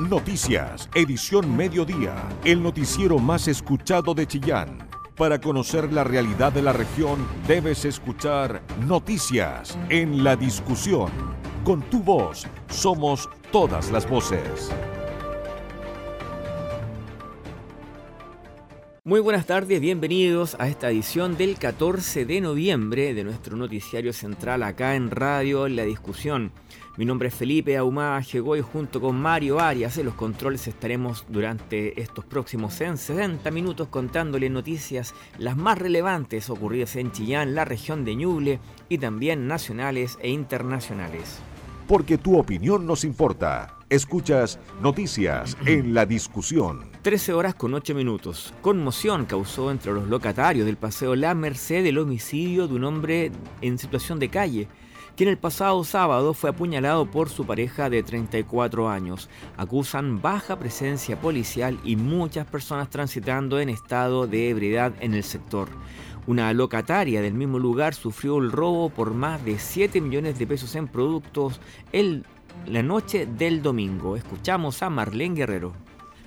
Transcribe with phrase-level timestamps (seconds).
[0.00, 4.88] Noticias, edición mediodía, el noticiero más escuchado de Chillán.
[5.16, 11.12] Para conocer la realidad de la región, debes escuchar Noticias en la discusión.
[11.62, 14.72] Con tu voz, somos todas las voces.
[19.04, 24.64] Muy buenas tardes, bienvenidos a esta edición del 14 de noviembre de nuestro noticiario central
[24.64, 26.50] acá en Radio La Discusión.
[26.96, 31.24] Mi nombre es Felipe Ahumada Llegó y junto con Mario Arias en los controles estaremos
[31.28, 38.04] durante estos próximos 60 minutos contándole noticias las más relevantes ocurridas en Chillán, la región
[38.04, 41.40] de Ñuble y también nacionales e internacionales.
[41.88, 43.74] Porque tu opinión nos importa.
[43.90, 46.84] Escuchas Noticias en la Discusión.
[47.02, 48.54] 13 horas con 8 minutos.
[48.62, 53.78] Conmoción causó entre los locatarios del Paseo La Merced el homicidio de un hombre en
[53.78, 54.68] situación de calle,
[55.16, 59.28] quien el pasado sábado fue apuñalado por su pareja de 34 años.
[59.56, 65.68] Acusan baja presencia policial y muchas personas transitando en estado de ebriedad en el sector.
[66.26, 70.74] Una locataria del mismo lugar sufrió el robo por más de 7 millones de pesos
[70.74, 71.60] en productos
[71.92, 72.24] el,
[72.66, 74.16] la noche del domingo.
[74.16, 75.83] Escuchamos a Marlene Guerrero.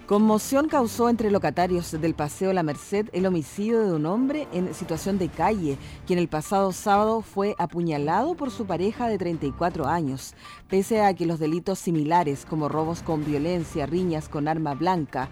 [0.08, 5.18] Conmoción causó entre locatarios del Paseo La Merced el homicidio de un hombre en situación
[5.18, 10.34] de calle, quien el pasado sábado fue apuñalado por su pareja de 34 años.
[10.70, 15.28] Pese a que los delitos similares como robos con violencia, riñas con arma blanca,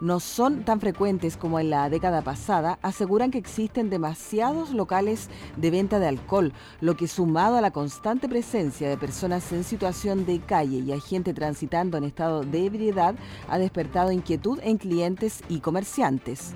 [0.00, 5.70] no son tan frecuentes como en la década pasada, aseguran que existen demasiados locales de
[5.70, 10.40] venta de alcohol, lo que sumado a la constante presencia de personas en situación de
[10.40, 13.14] calle y a gente transitando en estado de ebriedad,
[13.48, 16.52] ha despertado inquietud en clientes y comerciantes.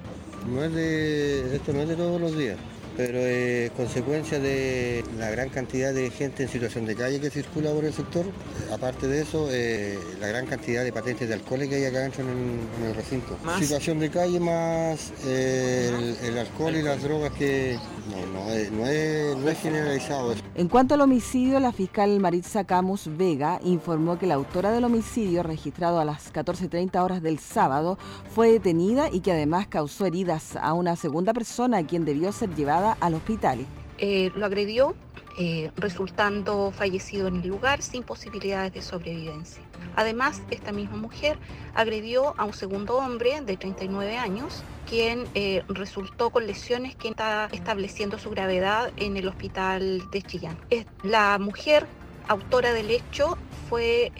[0.60, 2.58] Es de, esto no es de todos los días
[2.96, 7.70] pero es consecuencia de la gran cantidad de gente en situación de calle que circula
[7.72, 8.24] por el sector.
[8.72, 12.22] Aparte de eso, eh, la gran cantidad de patentes de alcohol que hay acá dentro
[12.22, 13.36] en el, recinto.
[13.58, 17.78] Situación de calle más eh, el, alcohol y las drogas que
[18.10, 18.46] no,
[18.76, 20.34] no, es, generalizado.
[20.54, 25.42] En cuanto al homicidio, la fiscal Maritza Camus Vega informó que la autora del homicidio,
[25.42, 27.98] registrado a las 14.30 horas del sábado,
[28.34, 32.83] fue detenida y que además causó heridas a una segunda persona, quien debió ser llevada
[32.92, 33.66] al hospital.
[33.98, 34.94] Eh, lo agredió,
[35.38, 39.62] eh, resultando fallecido en el lugar sin posibilidades de sobrevivencia.
[39.96, 41.38] Además, esta misma mujer
[41.74, 47.48] agredió a un segundo hombre de 39 años, quien eh, resultó con lesiones que está
[47.52, 50.58] estableciendo su gravedad en el hospital de Chillán.
[51.02, 51.86] La mujer
[52.26, 54.12] autora del hecho fue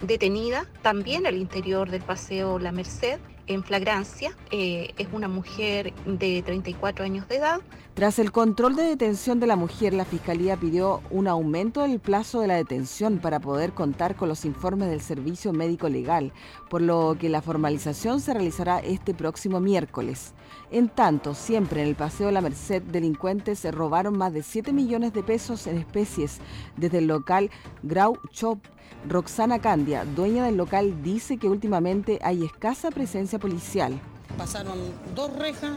[0.00, 3.18] detenida también al interior del Paseo La Merced
[3.48, 4.36] en flagrancia.
[4.50, 7.60] es una mujer de 34 años de edad,
[7.98, 12.40] tras el control de detención de la mujer, la Fiscalía pidió un aumento del plazo
[12.40, 16.32] de la detención para poder contar con los informes del Servicio Médico Legal,
[16.70, 20.32] por lo que la formalización se realizará este próximo miércoles.
[20.70, 25.12] En tanto, siempre en el Paseo La Merced, delincuentes se robaron más de 7 millones
[25.12, 26.38] de pesos en especies
[26.76, 27.50] desde el local
[27.82, 28.60] Grau Chop.
[29.08, 34.00] Roxana Candia, dueña del local, dice que últimamente hay escasa presencia policial
[34.38, 34.78] pasaron
[35.16, 35.72] dos rejas,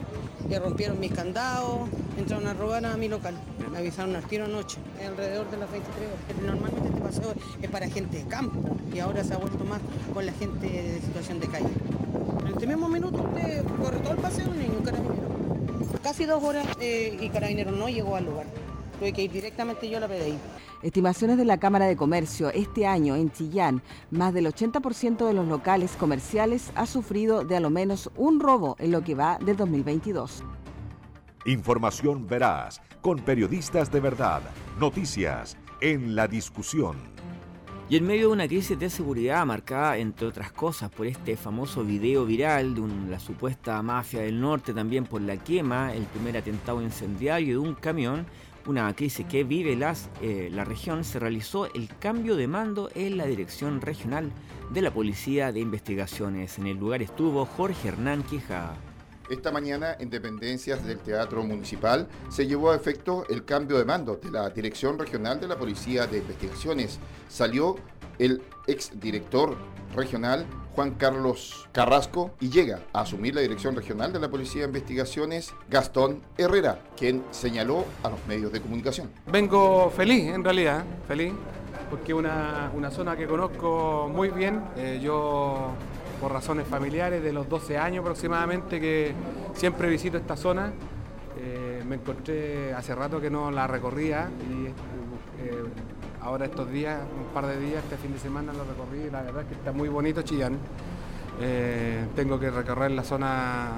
[0.48, 3.34] le rompieron mis candados, entraron a robar a mi local.
[3.72, 6.46] Me avisaron al tiro anoche, alrededor de las 23 horas.
[6.46, 9.82] Normalmente este paseo es para gente de campo y ahora se ha vuelto más
[10.14, 11.70] con la gente de situación de calle.
[12.46, 15.32] En este mismo minuto usted corre todo el paseo, niño, carabinero.
[16.04, 18.46] Casi dos horas eh, y carabinero no llegó al lugar.
[19.02, 20.38] Tuve que ir directamente yo a la PDI.
[20.84, 23.82] Estimaciones de la Cámara de Comercio, este año en Chillán,
[24.12, 28.76] más del 80% de los locales comerciales ha sufrido de a lo menos un robo
[28.78, 30.44] en lo que va del 2022.
[31.46, 34.44] Información veraz, con periodistas de verdad,
[34.80, 36.96] noticias en la discusión.
[37.90, 41.84] Y en medio de una crisis de seguridad marcada, entre otras cosas, por este famoso
[41.84, 46.84] video viral de la supuesta mafia del norte, también por la quema, el primer atentado
[46.84, 48.28] incendiario de un camión,
[48.66, 53.18] una crisis que vive las, eh, la región, se realizó el cambio de mando en
[53.18, 54.32] la Dirección Regional
[54.72, 56.58] de la Policía de Investigaciones.
[56.58, 58.76] En el lugar estuvo Jorge Hernán Quijada.
[59.30, 64.18] Esta mañana, en dependencias del Teatro Municipal, se llevó a efecto el cambio de mando
[64.18, 67.00] de la Dirección Regional de la Policía de Investigaciones.
[67.30, 67.78] Salió
[68.22, 69.58] el exdirector
[69.96, 70.46] regional
[70.76, 75.54] Juan Carlos Carrasco y llega a asumir la dirección regional de la Policía de Investigaciones
[75.68, 79.10] Gastón Herrera, quien señaló a los medios de comunicación.
[79.26, 81.34] Vengo feliz, en realidad, feliz,
[81.90, 84.62] porque una, una zona que conozco muy bien.
[84.78, 85.72] Eh, yo,
[86.22, 89.14] por razones familiares, de los 12 años aproximadamente que
[89.56, 90.72] siempre visito esta zona,
[91.38, 95.64] eh, me encontré hace rato que no la recorría y eh,
[96.24, 99.42] ahora estos días, un par de días, este fin de semana lo recorrí, la verdad
[99.42, 100.58] es que está muy bonito Chillán.
[101.40, 103.70] Eh, tengo que recorrer la zona,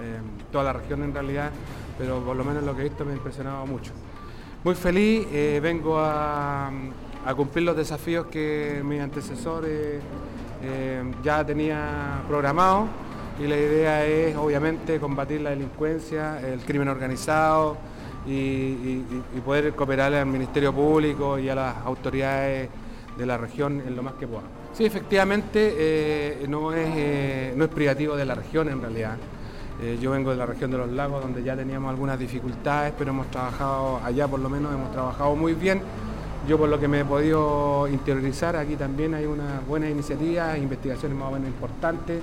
[0.00, 0.20] eh,
[0.50, 1.50] toda la región en realidad,
[1.98, 3.92] pero por lo menos lo que he visto me ha impresionado mucho.
[4.64, 6.70] Muy feliz, eh, vengo a,
[7.36, 9.64] cumplir los desafíos que mi antecesor
[11.22, 12.86] ya tenía programado
[13.40, 17.76] y la idea es obviamente combatir la delincuencia, el crimen organizado
[18.26, 19.02] y,
[19.44, 22.68] poder cooperar al Ministerio Público y a las autoridades
[23.18, 24.44] de la región en lo más que pueda.
[24.72, 29.16] Sí, efectivamente eh, no, es, eh, no es privativo de la región en realidad.
[29.82, 33.10] Eh, yo vengo de la región de los lagos donde ya teníamos algunas dificultades, pero
[33.10, 35.82] hemos trabajado, allá por lo menos hemos trabajado muy bien.
[36.48, 41.16] Yo por lo que me he podido interiorizar, aquí también hay una buena iniciativa, investigaciones
[41.16, 42.20] más o menos importantes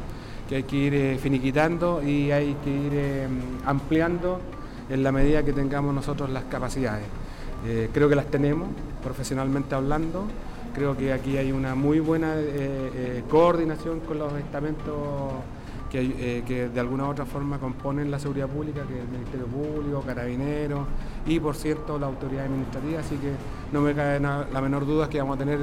[0.48, 3.28] que hay que ir eh, finiquitando y hay que ir
[3.66, 4.40] ampliando
[4.90, 7.06] en la medida que tengamos nosotros las capacidades.
[7.66, 8.70] Eh, creo que las tenemos,
[9.04, 10.26] profesionalmente hablando.
[10.74, 12.36] Creo que aquí hay una muy buena
[13.30, 14.94] coordinación con los estamentos
[15.90, 20.04] que, de alguna u otra forma componen la seguridad pública, que es el Ministerio Público,
[20.06, 20.88] Carabineros
[21.26, 23.00] y, por cierto, la autoridad administrativa.
[23.00, 23.32] Así que
[23.74, 25.60] no me cae la menor duda que vamos a tener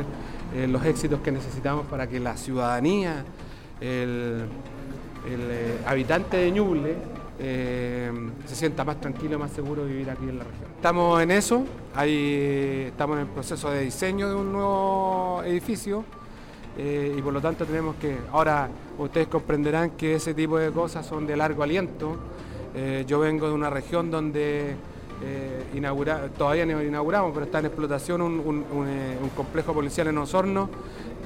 [0.68, 3.24] los éxitos que necesitamos para que la ciudadanía,
[3.80, 4.46] el,
[5.26, 6.96] el eh, habitante de Ñuble
[7.38, 8.10] eh,
[8.46, 10.70] se sienta más tranquilo, más seguro vivir aquí en la región.
[10.76, 16.04] Estamos en eso, ahí estamos en el proceso de diseño de un nuevo edificio
[16.78, 18.68] eh, y por lo tanto tenemos que, ahora
[18.98, 22.16] ustedes comprenderán que ese tipo de cosas son de largo aliento.
[23.06, 24.76] yo vengo de una región donde
[26.36, 28.64] todavía no inauguramos, pero está en explotación un,
[29.34, 30.68] complejo policial en Osorno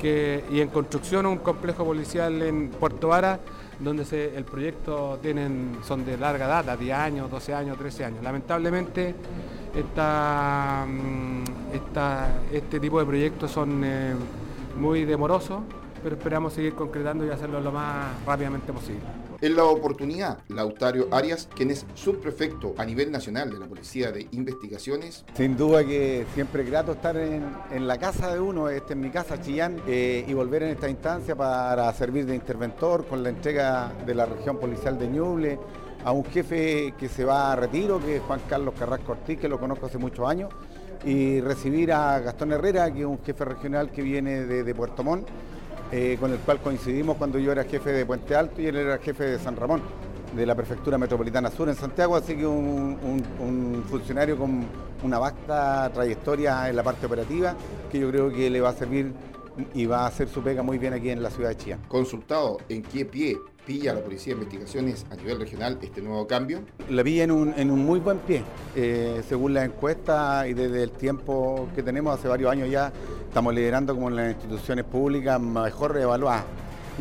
[0.02, 3.40] y en construcción un complejo policial en Puerto Vara
[3.80, 8.22] donde el proyecto tienen, son de larga data, 10 años, 12 años, 13 años.
[8.22, 9.14] Lamentablemente
[10.86, 11.42] mm,
[12.52, 14.14] este tipo de proyectos son eh,
[14.78, 15.60] muy demorosos,
[16.02, 19.29] pero esperamos seguir concretando y hacerlo lo más rápidamente posible.
[19.42, 24.28] En la oportunidad, Lautario Arias, quien es subprefecto a nivel nacional de la Policía de
[24.32, 25.24] Investigaciones.
[25.34, 29.08] Sin duda que siempre es grato estar en, la casa de uno, este en mi
[29.08, 33.94] casa, Chillán, eh, y volver en esta instancia para servir de interventor con la entrega
[34.04, 35.58] de la región policial de Ñuble
[36.04, 39.48] a un jefe que se va a retiro, que es Juan Carlos Carrasco Ortiz, que
[39.48, 40.52] lo conozco hace muchos años,
[41.02, 45.26] y recibir a Gastón Herrera, que es un jefe regional que viene de Puerto Montt
[45.92, 48.98] eh, con el cual coincidimos cuando yo era jefe de Puente Alto y él era
[48.98, 49.82] jefe de San Ramón,
[50.34, 54.64] de la Prefectura Metropolitana Sur en Santiago, así que un, funcionario con
[55.02, 57.56] una vasta trayectoria en la parte operativa
[57.90, 59.12] que yo creo que le va a servir
[59.74, 61.78] y va a hacer su pega muy bien aquí en la ciudad de Chía.
[61.88, 66.60] Consultado en qué pie pilla la Policía de Investigaciones a nivel regional este nuevo cambio?
[66.88, 68.42] La pilla en un, en un muy buen pie.
[68.74, 72.92] Eh, según la encuesta y desde el tiempo que tenemos, hace varios años ya,
[73.28, 76.44] estamos liderando como las instituciones públicas mejor evaluadas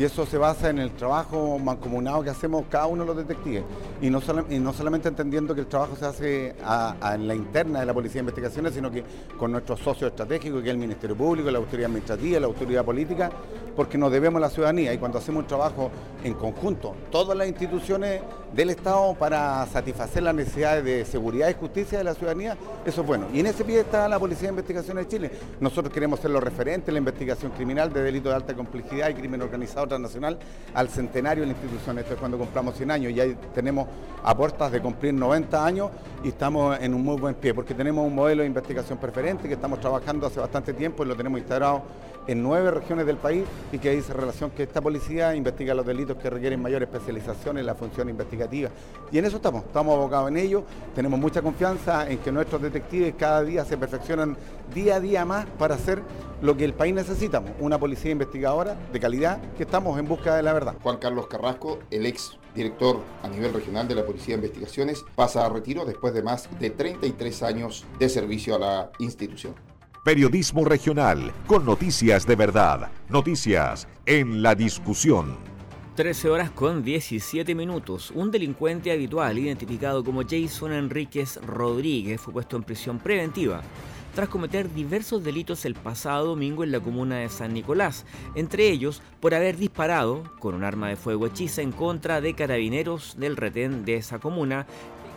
[0.00, 3.64] y eso se basa en el trabajo mancomunado que hacemos cada uno de los detectives.
[4.00, 6.54] Y no, solamente entendiendo que el trabajo se hace
[7.02, 9.04] en la interna de la Policía de Investigaciones, sino que
[9.36, 13.30] con nuestros socios estratégicos, que es el Ministerio Público, la Autoridad Administrativa, la Autoridad Política,
[13.76, 14.94] porque nos debemos a la ciudadanía.
[14.94, 15.90] Y cuando hacemos un trabajo
[16.24, 18.22] en conjunto, todas las instituciones
[18.54, 22.56] del Estado para satisfacer las necesidades de seguridad y justicia de la ciudadanía,
[22.86, 23.26] eso es bueno.
[23.34, 25.30] Y en ese pie está la Policía de Investigaciones de Chile.
[25.60, 29.14] Nosotros queremos ser los referentes en la investigación criminal de delitos de alta complejidad y
[29.14, 30.38] crimen organizado transnacional
[30.72, 31.98] al centenario de la institución.
[31.98, 33.88] Esto es cuando compramos 100 años y ahí tenemos
[34.22, 35.90] a puertas de cumplir 90 años
[36.24, 39.54] y estamos en un muy buen pie porque tenemos un modelo de investigación preferente que
[39.54, 41.82] estamos trabajando hace bastante tiempo y lo tenemos integrado
[42.30, 46.16] en nueve regiones del país y que dice relación que esta policía investiga los delitos
[46.16, 48.70] que requieren mayor especialización en la función investigativa.
[49.10, 50.62] Y en eso estamos, estamos abocados en ello,
[50.94, 54.36] tenemos mucha confianza en que nuestros detectives cada día se perfeccionan
[54.72, 56.02] día a día más para hacer
[56.40, 60.42] lo que el país necesita, una policía investigadora de calidad que estamos en busca de
[60.42, 60.74] la verdad.
[60.82, 65.44] Juan Carlos Carrasco, el ex director a nivel regional de la Policía de Investigaciones, pasa
[65.44, 69.54] a retiro después de más de 33 años de servicio a la institución.
[70.02, 72.90] Periodismo regional con noticias de verdad.
[73.10, 75.36] Noticias en la discusión.
[75.94, 78.10] 13 horas con 17 minutos.
[78.14, 83.60] Un delincuente habitual identificado como Jason Enríquez Rodríguez fue puesto en prisión preventiva
[84.14, 88.04] tras cometer diversos delitos el pasado domingo en la comuna de San Nicolás,
[88.34, 93.16] entre ellos por haber disparado con un arma de fuego hechiza en contra de carabineros
[93.18, 94.66] del retén de esa comuna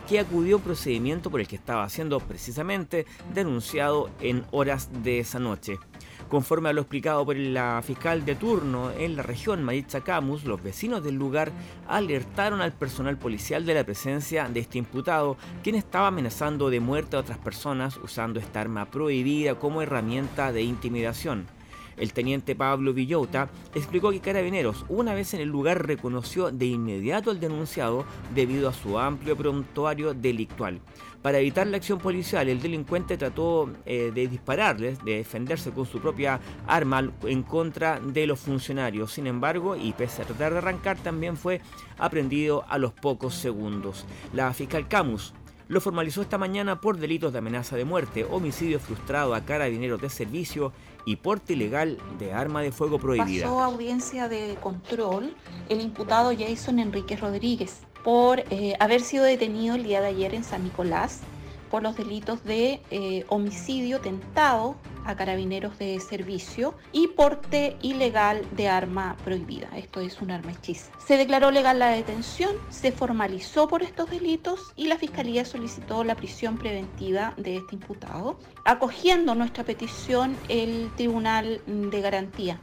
[0.08, 5.38] que acudió a procedimiento por el que estaba siendo precisamente denunciado en horas de esa
[5.38, 5.78] noche.
[6.28, 10.62] Conforme a lo explicado por la fiscal de turno en la región, Maritza Camus, los
[10.62, 11.52] vecinos del lugar
[11.86, 17.16] alertaron al personal policial de la presencia de este imputado, quien estaba amenazando de muerte
[17.16, 21.46] a otras personas usando esta arma prohibida como herramienta de intimidación.
[21.96, 27.30] El teniente Pablo Villota explicó que Carabineros, una vez en el lugar, reconoció de inmediato
[27.30, 30.80] al denunciado debido a su amplio prontuario delictual.
[31.22, 35.98] Para evitar la acción policial, el delincuente trató eh, de dispararles, de defenderse con su
[35.98, 39.12] propia arma en contra de los funcionarios.
[39.12, 41.62] Sin embargo, y pese a tratar de arrancar, también fue
[41.96, 44.04] aprendido a los pocos segundos.
[44.34, 45.32] La fiscal Camus
[45.68, 50.10] lo formalizó esta mañana por delitos de amenaza de muerte, homicidio frustrado a carabineros de
[50.10, 50.72] servicio
[51.04, 53.44] y porte ilegal de arma de fuego prohibida.
[53.44, 55.34] Pasó audiencia de control
[55.68, 60.44] el imputado Jason Enrique Rodríguez por eh, haber sido detenido el día de ayer en
[60.44, 61.20] San Nicolás
[61.74, 68.68] por los delitos de eh, homicidio tentado a carabineros de servicio y porte ilegal de
[68.68, 69.68] arma prohibida.
[69.76, 70.92] Esto es un arma hechiza.
[71.04, 76.14] Se declaró legal la detención, se formalizó por estos delitos y la Fiscalía solicitó la
[76.14, 82.60] prisión preventiva de este imputado, acogiendo nuestra petición el Tribunal de Garantía.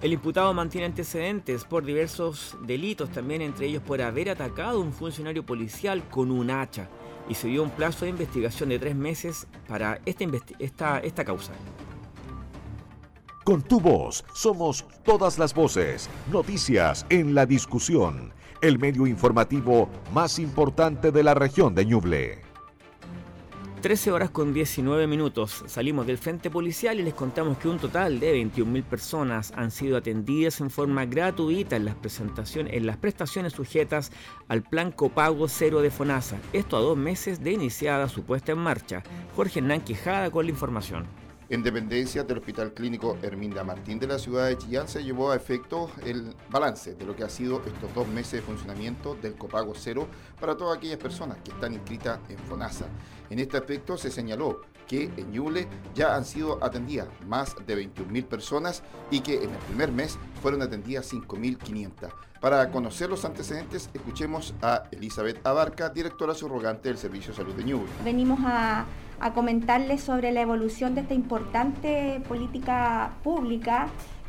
[0.00, 4.92] El imputado mantiene antecedentes por diversos delitos, también entre ellos por haber atacado a un
[4.92, 6.88] funcionario policial con un hacha
[7.28, 10.24] y se dio un plazo de investigación de tres meses para esta,
[10.58, 11.52] esta, esta causa.
[13.44, 20.38] Con tu voz somos todas las voces, noticias en la discusión, el medio informativo más
[20.38, 22.51] importante de la región de Ñuble.
[23.82, 25.64] 13 horas con 19 minutos.
[25.66, 29.96] Salimos del frente policial y les contamos que un total de 21.000 personas han sido
[29.96, 34.12] atendidas en forma gratuita en las, presentaciones, en las prestaciones sujetas
[34.46, 36.38] al plan copago cero de FONASA.
[36.52, 39.02] Esto a dos meses de iniciada su puesta en marcha.
[39.34, 41.21] Jorge Hernán Quijada con la información.
[41.52, 45.36] En dependencia del Hospital Clínico Herminda Martín de la ciudad de Chillán se llevó a
[45.36, 49.74] efecto el balance de lo que ha sido estos dos meses de funcionamiento del copago
[49.76, 50.08] cero
[50.40, 52.86] para todas aquellas personas que están inscritas en FONASA.
[53.28, 58.24] En este aspecto se señaló que en Ñuble ya han sido atendidas más de 21.000
[58.24, 62.14] personas y que en el primer mes fueron atendidas 5.500.
[62.40, 67.62] Para conocer los antecedentes, escuchemos a Elizabeth Abarca, directora subrogante del Servicio de Salud de
[67.62, 67.88] Ñuble.
[68.02, 68.84] Venimos a
[69.22, 73.86] a comentarles sobre la evolución de esta importante política pública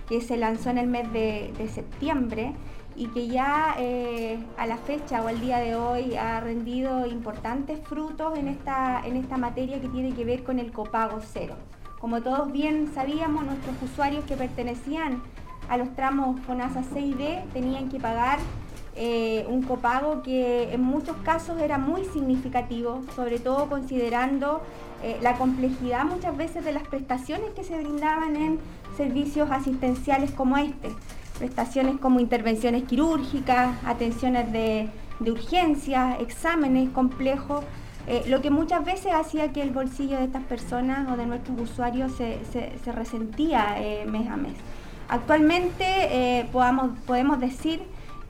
[0.07, 2.53] que se lanzó en el mes de, septiembre
[2.95, 7.79] y que ya eh, a la fecha o al día de hoy ha rendido importantes
[7.88, 11.55] frutos en esta, en esta materia que tiene que ver con el copago cero.
[12.00, 15.23] Como todos bien sabíamos, nuestros usuarios que pertenecían
[15.69, 18.38] a los tramos FONASA 6D tenían que pagar
[18.95, 24.62] eh, un copago que en muchos casos era muy significativo, sobre todo considerando
[25.03, 28.60] eh, la complejidad muchas veces de las prestaciones que se brindaban en
[28.98, 30.89] servicios asistenciales como este.
[31.38, 37.63] Prestaciones como intervenciones quirúrgicas, atenciones de, urgencia, exámenes complejos,
[38.07, 41.60] eh, lo que muchas veces hacía que el bolsillo de estas personas o de nuestros
[41.62, 44.55] usuarios se, resentía mes a mes.
[45.07, 47.81] Actualmente podemos decir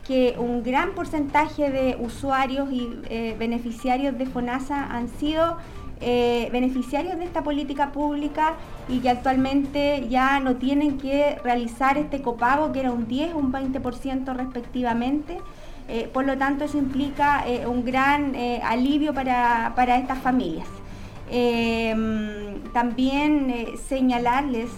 [0.06, 5.58] que un gran porcentaje de usuarios y eh, beneficiarios de FONASA han sido
[6.02, 8.54] eh, beneficiarios de esta política pública
[8.90, 13.38] y que actualmente ya no tienen que realizar este copago, que era un 10 o
[13.38, 15.40] un 20% respectivamente.
[15.88, 20.68] Eh, por lo tanto, eso implica un gran alivio para, para, estas familias.
[22.74, 23.54] también
[23.88, 24.70] señalarles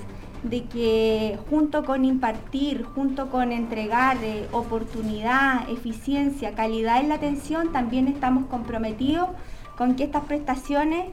[0.49, 7.71] de que junto con impartir, junto con entregar eh, oportunidad, eficiencia, calidad en la atención,
[7.71, 9.29] también estamos comprometidos
[9.77, 11.05] con que estas prestaciones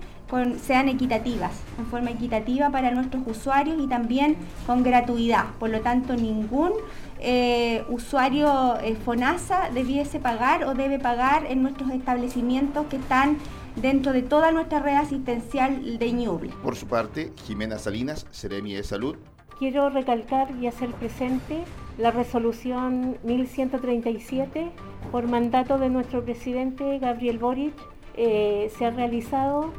[0.63, 5.47] sean equitativas, en forma equitativa para nuestros usuarios y también con gratuidad.
[5.59, 6.73] Por lo tanto, ningún
[7.21, 13.37] eh, usuario eh, FONASA debiese pagar o debe pagar en nuestros establecimientos que están
[13.77, 16.51] dentro de toda nuestra red asistencial de Ñuble.
[16.63, 19.17] Por su parte, Jimena Salinas, Seremi de Salud.
[19.59, 21.63] Quiero recalcar y hacer presente
[21.99, 24.71] la resolución 1137
[25.11, 27.75] por mandato de nuestro presidente Gabriel Boric.
[28.17, 29.73] Eh, se han realizado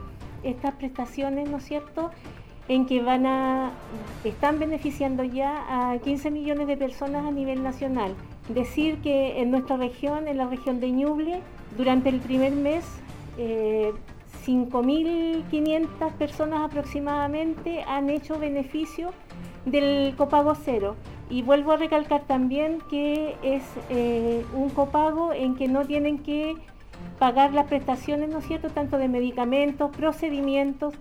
[0.44, 2.12] estas prestaciones, ¿no es cierto?,
[2.68, 3.72] en que van a,
[4.24, 8.16] están beneficiando ya a 15 millones de personas a nivel nacional.
[8.50, 11.42] Decir que en nuestra región, en la región de Ñuble,
[11.78, 12.86] durante el primer mes
[14.46, 19.12] 5.500 eh, personas aproximadamente han hecho beneficio
[19.66, 20.96] del copago cero.
[21.30, 26.56] Y vuelvo a recalcar también que es eh, un copago en que no tienen que
[27.20, 30.94] pagar las prestaciones, ¿no es cierto?, tanto de medicamentos, procedimientos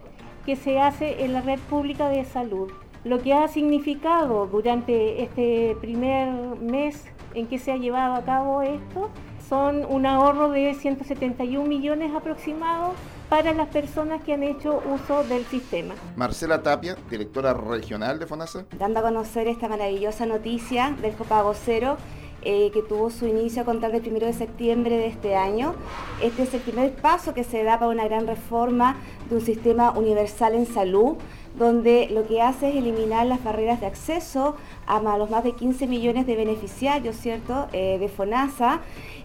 [0.45, 2.71] que se hace en la red pública de salud.
[3.05, 6.29] Lo que ha significado durante este primer
[6.61, 7.05] mes
[7.35, 9.11] en que se ha llevado a cabo esto
[9.49, 12.95] son un ahorro de 171 millones aproximados
[13.29, 15.95] para las personas que han hecho uso del sistema.
[16.17, 18.67] Marcela Tapia, directora regional de FONASA.
[18.79, 21.97] Dando a conocer esta maravillosa noticia del copago cero,
[22.45, 25.75] eh, que tuvo su inicio a contar del 1 de septiembre de este año.
[26.23, 28.97] Este es el primer paso que se da para una gran reforma
[29.29, 31.17] de un sistema universal en salud,
[31.57, 34.57] donde lo que hace es eliminar las barreras de acceso
[34.87, 38.81] a los más de 15 millones de beneficiarios, ¿cierto?, eh, de FONASA.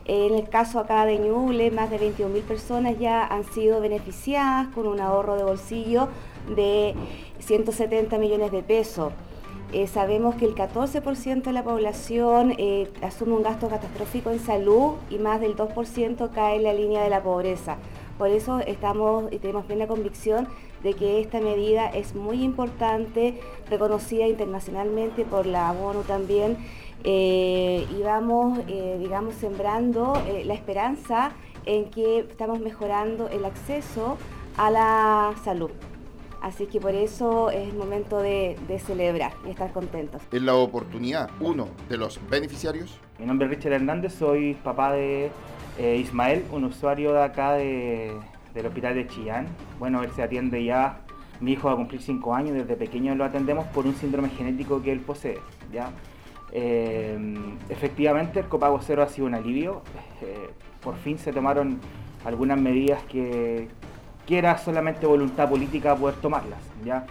[0.06, 4.88] En el caso acá de Ñuble, más de 21.000 personas ya han sido beneficiadas con
[4.88, 6.08] un ahorro de bolsillo
[6.56, 6.96] de
[7.40, 9.12] 170 millones de pesos.
[9.74, 14.94] Eh, sabemos que el 14% de la población eh, asume un gasto catastrófico en salud
[15.10, 17.76] y más del 2% cae en la línea de la pobreza.
[18.18, 20.48] Por eso estamos y tenemos plena convicción
[20.84, 26.58] de que esta medida es muy importante, reconocida internacionalmente por la ONU también,
[27.04, 30.14] eh, y vamos, digamos, sembrando
[30.46, 31.32] la esperanza
[31.66, 34.18] en que estamos mejorando el acceso
[34.58, 35.72] a la salud.
[36.42, 40.22] Así que por eso es el momento de, celebrar y estar contentos.
[40.32, 43.00] En la oportunidad, uno de los beneficiarios.
[43.20, 45.32] Mi nombre es Richard Hernández, soy papá de
[45.78, 49.48] eh, Ismael, un usuario de acá del hospital de Chillán.
[49.80, 51.02] Bueno, él se atiende ya,
[51.40, 54.82] mi hijo va a cumplir 5 años, desde pequeño lo atendemos por un síndrome genético
[54.82, 55.40] que él posee.
[55.72, 55.92] ¿ya?
[56.52, 57.18] Eh,
[57.70, 59.82] efectivamente, el copago cero ha sido un alivio.
[60.22, 60.50] Eh,
[60.82, 61.80] por fin se tomaron
[62.26, 63.68] algunas medidas que,
[64.28, 66.60] que era solamente voluntad política poder tomarlas.
[66.86, 67.06] ¿ya?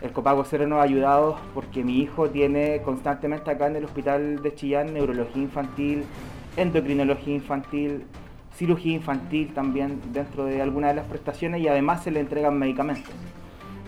[0.00, 4.42] El copago cero nos ha ayudado porque mi hijo tiene constantemente acá en el hospital
[4.42, 6.04] de Chillán neurología infantil,
[6.56, 8.04] endocrinología infantil,
[8.56, 13.14] cirugía infantil también dentro de algunas de las prestaciones y además se le entregan medicamentos.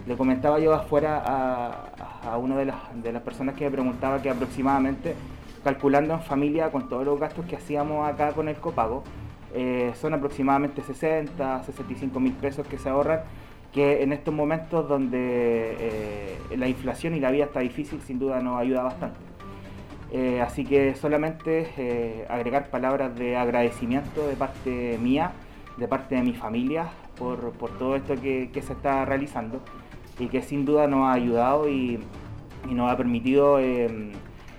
[0.06, 4.28] Le comentaba yo afuera a, una de las, de las personas que me preguntaba que
[4.28, 5.14] aproximadamente,
[5.64, 9.04] calculando en familia con todos los gastos que hacíamos acá con el copago,
[9.54, 13.20] eh, son aproximadamente 60, 65 mil pesos que se ahorran,
[13.72, 18.40] que en estos momentos donde eh, la inflación y la vida está difícil, sin duda
[18.40, 19.18] nos ayuda bastante.
[20.10, 25.32] Eh, así que solamente agregar palabras de agradecimiento de parte mía,
[25.76, 29.60] de parte de mi familia, por, todo esto que, se está realizando
[30.18, 32.00] y que sin duda nos ha ayudado y,
[32.68, 33.58] y nos ha permitido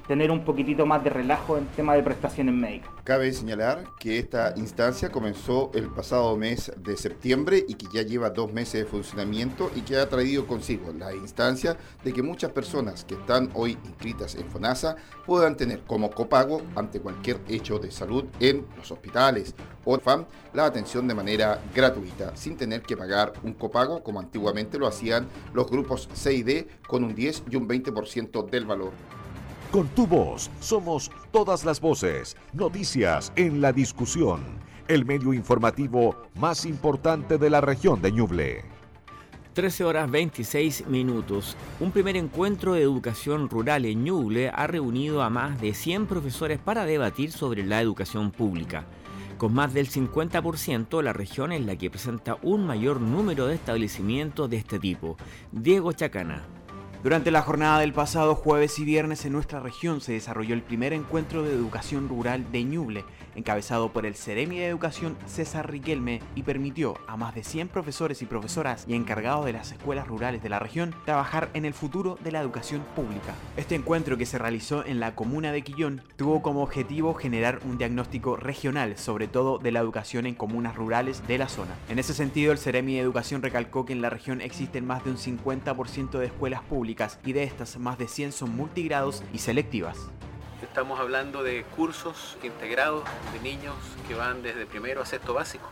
[0.09, 2.89] tener un poquitito más de relajo en tema de prestaciones médicas.
[3.03, 8.31] Cabe señalar que esta instancia comenzó el pasado mes de septiembre y que ya lleva
[8.31, 13.05] dos meses de funcionamiento y que ha traído consigo la instancia de que muchas personas
[13.05, 14.95] que están hoy inscritas en FONASA
[15.27, 19.53] puedan tener como copago ante cualquier hecho de salud en los hospitales
[19.85, 24.79] o FAM la atención de manera gratuita sin tener que pagar un copago como antiguamente
[24.79, 29.18] lo hacían los grupos C y D con un 10 y un 20% del valor.
[29.71, 32.35] Con tu voz somos todas las voces.
[32.53, 34.41] Noticias en la discusión.
[34.87, 38.65] El medio informativo más importante de la región de Ñuble.
[39.53, 41.55] 13 horas 26 minutos.
[41.79, 46.57] Un primer encuentro de educación rural en Ñuble ha reunido a más de 100 profesores
[46.57, 48.85] para debatir sobre la educación pública.
[49.37, 54.49] Con más del 50%, la región es la que presenta un mayor número de establecimientos
[54.49, 55.15] de este tipo.
[55.51, 56.58] Diego Chacana.
[57.01, 60.91] Durante la jornada del pasado jueves y viernes en nuestra región se desarrolló el primer
[60.91, 63.05] encuentro de educación rural de Ñuble,
[63.39, 68.21] encabezado por el Ceremi de Educación César Riquelme y permitió a más de 100 profesores
[68.21, 72.17] y profesoras y encargados de las escuelas rurales de la región trabajar en el futuro
[72.23, 73.33] de la educación pública.
[73.57, 77.77] Este encuentro que se realizó en la comuna de Quillón tuvo como objetivo generar un
[77.77, 81.75] diagnóstico regional, sobre todo de la educación en comunas rurales de la zona.
[81.89, 85.11] En ese sentido, el Ceremi de Educación recalcó que en la región existen más de
[85.11, 90.09] un 50% de escuelas públicas y de estas más de 100 son multigrados y selectivas.
[90.61, 93.75] Estamos hablando de cursos integrados de niños
[94.09, 95.69] que van desde primero a sexto básico,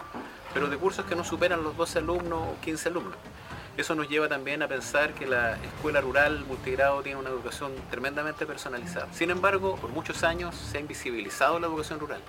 [0.53, 3.15] pero de cursos que no superan los 12 alumnos o 15 alumnos.
[3.75, 8.45] Eso nos lleva también a pensar que la escuela rural multigrado tiene una educación tremendamente
[8.45, 9.11] personalizada.
[9.11, 12.21] Sin embargo, por muchos años se ha invisibilizado la educación rural.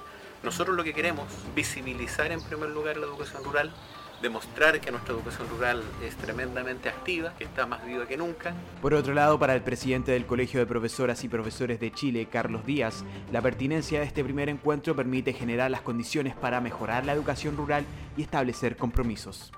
[0.43, 3.71] Nosotros lo que queremos, visibilizar en primer lugar la educación rural,
[4.23, 8.55] demostrar que nuestra educación rural es tremendamente activa, que está más viva que nunca.
[8.83, 12.67] Por otro lado, para el presidente del Colegio de Profesoras y Profesores de Chile, Carlos
[12.67, 17.57] Díaz, la pertinencia de este primer encuentro permite generar las condiciones para mejorar la educación
[17.57, 17.85] rural
[18.17, 19.53] y establecer compromisos.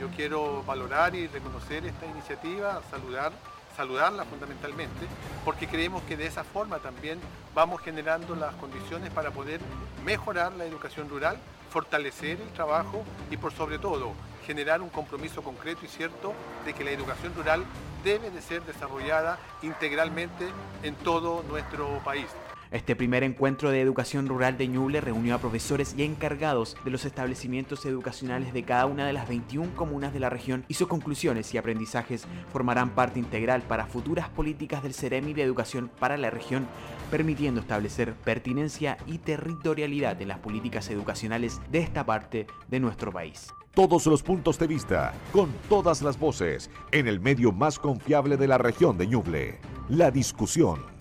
[0.00, 3.32] Yo quiero valorar y reconocer esta iniciativa, saludar
[3.76, 5.06] saludarla fundamentalmente,
[5.42, 7.18] porque creemos que de esa forma también
[7.54, 9.58] vamos generando las condiciones para poder
[10.04, 11.38] mejorar la educación rural,
[11.70, 14.12] fortalecer el trabajo y por sobre todo
[14.46, 17.64] generar un compromiso concreto y cierto de que la educación rural
[18.02, 20.48] debe de ser desarrollada integralmente
[20.82, 22.26] en todo nuestro país.
[22.70, 27.04] Este primer encuentro de educación rural de Ñuble reunió a profesores y encargados de los
[27.04, 31.52] establecimientos educacionales de cada una de las 21 comunas de la región y sus conclusiones
[31.52, 36.68] y aprendizajes formarán parte integral para futuras políticas del Ceremi de Educación para la región,
[37.10, 43.52] permitiendo establecer pertinencia y territorialidad en las políticas educacionales de esta parte de nuestro país.
[43.74, 48.46] Todos los puntos de vista, con todas las voces, en el medio más confiable de
[48.46, 49.58] la región de Ñuble.
[49.88, 50.99] La discusión.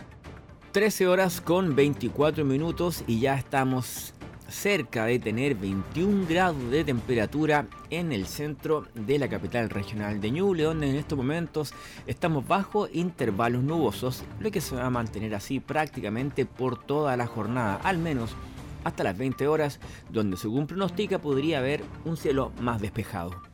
[0.72, 4.14] 13 horas con 24 minutos y ya estamos
[4.48, 10.30] cerca de tener 21 grados de temperatura en el centro de la capital regional de
[10.30, 11.74] Ñuble, donde en estos momentos
[12.06, 17.26] estamos bajo intervalos nubosos, lo que se va a mantener así prácticamente por toda la
[17.26, 18.36] jornada, al menos
[18.84, 19.80] hasta las 20 horas,
[20.12, 23.49] donde según pronostica podría haber un cielo más despejado.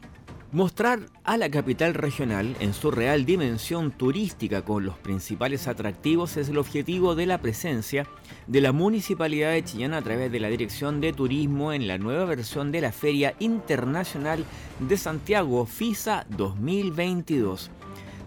[0.56, 6.48] Mostrar a la capital regional en su real dimensión turística con los principales atractivos es
[6.48, 8.08] el objetivo de la presencia
[8.48, 12.24] de la Municipalidad de Chillán a través de la Dirección de Turismo en la nueva
[12.24, 14.46] versión de la Feria Internacional
[14.80, 17.70] de Santiago FISA 2022.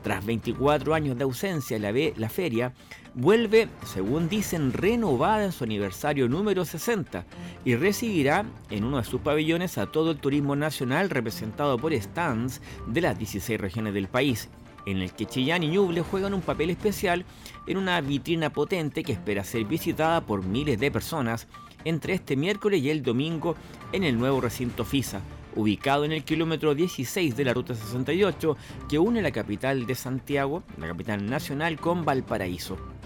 [0.02, 2.74] Tras 24 años de ausencia, la, la feria
[3.18, 7.24] vuelve, según dicen, renovada en su aniversario número 60
[7.64, 12.62] y recibirá en uno de sus pabellones a todo el turismo nacional representado por stands
[12.86, 14.48] de las 16 regiones del país,
[14.86, 17.24] en el que Chillán y Ñuble juegan un papel especial
[17.66, 21.48] en una vitrina potente que espera ser visitada por miles de personas
[21.84, 23.56] entre este miércoles y el domingo
[23.90, 25.22] en el nuevo recinto FISA,
[25.56, 28.56] ubicado en el kilómetro 16 de la Ruta 68
[28.88, 32.97] que une la capital de Santiago, la capital nacional, con Valparaíso.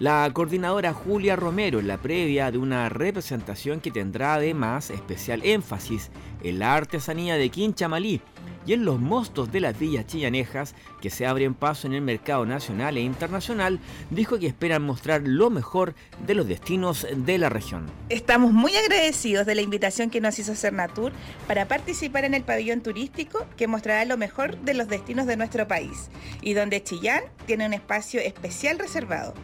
[0.00, 6.08] La coordinadora Julia Romero en la previa de una representación que tendrá además especial énfasis
[6.42, 8.22] en la artesanía de Quinchamalí
[8.64, 12.46] y en los mostos de las villas chillanejas que se abren paso en el mercado
[12.46, 15.94] nacional e internacional, dijo que esperan mostrar lo mejor
[16.26, 17.84] de los destinos de la región.
[18.08, 21.12] Estamos muy agradecidos de la invitación que nos hizo Cernatur
[21.46, 25.68] para participar en el pabellón turístico que mostrará lo mejor de los destinos de nuestro
[25.68, 26.08] país
[26.40, 29.34] y donde Chillán tiene un espacio especial reservado.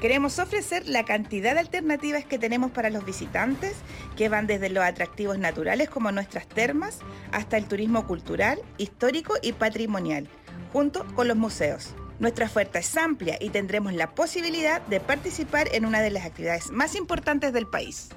[0.00, 3.74] Queremos ofrecer la cantidad de alternativas que tenemos para los visitantes,
[4.16, 6.98] que van desde los atractivos naturales como nuestras termas,
[7.32, 10.28] hasta el turismo cultural, histórico y patrimonial,
[10.72, 11.94] junto con los museos.
[12.18, 16.70] Nuestra oferta es amplia y tendremos la posibilidad de participar en una de las actividades
[16.70, 18.10] más importantes del país.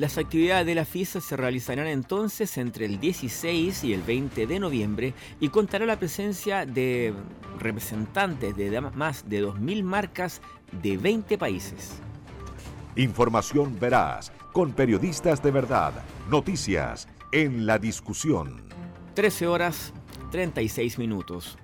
[0.00, 4.58] Las actividades de la FISA se realizarán entonces entre el 16 y el 20 de
[4.58, 7.12] noviembre y contará la presencia de
[7.58, 10.40] representantes de más de 2.000 marcas
[10.72, 12.00] de 20 países.
[12.96, 15.92] Información veraz, con periodistas de verdad,
[16.30, 18.62] noticias en la discusión.
[19.12, 19.92] 13 horas
[20.30, 21.58] 36 minutos.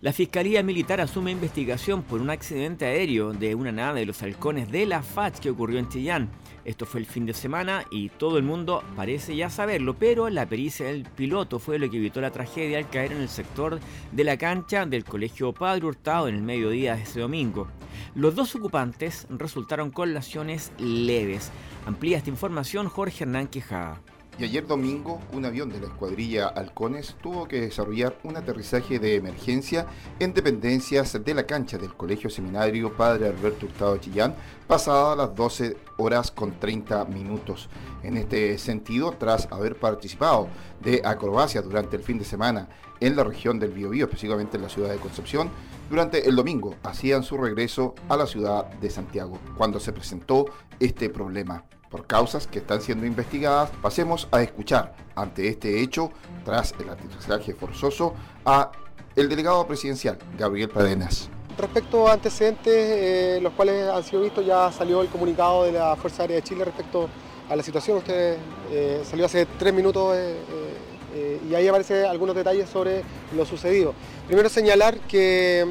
[0.00, 4.70] La Fiscalía Militar asume investigación por un accidente aéreo de una nave de los halcones
[4.70, 6.30] de la FACH que ocurrió en Chillán.
[6.66, 10.46] Esto fue el fin de semana y todo el mundo parece ya saberlo, pero la
[10.46, 13.78] pericia del piloto fue lo que evitó la tragedia al caer en el sector
[14.10, 17.68] de la cancha del Colegio Padre Hurtado en el mediodía de ese domingo.
[18.16, 21.52] Los dos ocupantes resultaron con lesiones leves.
[21.86, 24.00] Amplía esta información Jorge Hernán Quijada.
[24.38, 29.14] Y ayer domingo, un avión de la escuadrilla Halcones tuvo que desarrollar un aterrizaje de
[29.14, 29.86] emergencia
[30.18, 34.34] en dependencias de la cancha del Colegio Seminario Padre Alberto Hurtado Chillán,
[34.66, 37.70] pasadas las 12 horas con 30 minutos.
[38.02, 40.48] En este sentido, tras haber participado
[40.82, 42.68] de acrobacia durante el fin de semana
[43.00, 45.48] en la región del Biobío, específicamente en la ciudad de Concepción,
[45.88, 50.44] durante el domingo hacían su regreso a la ciudad de Santiago, cuando se presentó
[50.78, 53.70] este problema por causas que están siendo investigadas.
[53.82, 56.10] Pasemos a escuchar ante este hecho,
[56.44, 58.70] tras el aterrizaje forzoso, a
[59.14, 61.30] el delegado presidencial, Gabriel Pradenas.
[61.56, 65.96] Respecto a antecedentes, eh, los cuales han sido vistos, ya salió el comunicado de la
[65.96, 67.08] Fuerza Aérea de Chile respecto
[67.48, 67.96] a la situación.
[67.98, 68.36] Usted
[68.70, 73.02] eh, salió hace tres minutos eh, y ahí aparecen algunos detalles sobre
[73.34, 73.94] lo sucedido.
[74.26, 75.66] Primero señalar que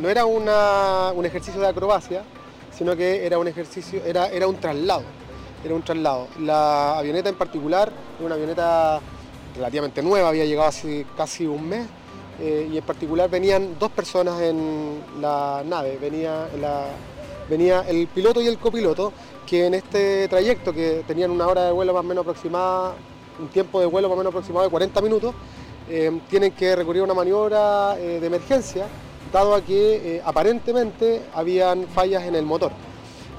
[0.00, 2.24] no era un ejercicio de acrobacia,
[2.76, 5.04] sino que era un ejercicio, era, era un traslado
[5.64, 6.28] era un traslado.
[6.40, 9.00] La avioneta en particular, una avioneta
[9.56, 11.86] relativamente nueva, había llegado hace casi un mes,
[12.40, 16.48] eh, y en particular venían dos personas en la nave, venía,
[17.88, 19.12] el piloto y el copiloto,
[19.46, 22.94] que en este trayecto, que tenían una hora de vuelo más o menos aproximada,
[23.38, 25.34] un tiempo de vuelo más o menos aproximado de 40 minutos,
[25.88, 28.86] eh, tienen que recurrir a una maniobra eh, de emergencia,
[29.32, 32.72] dado a que aparentemente habían fallas en el motor.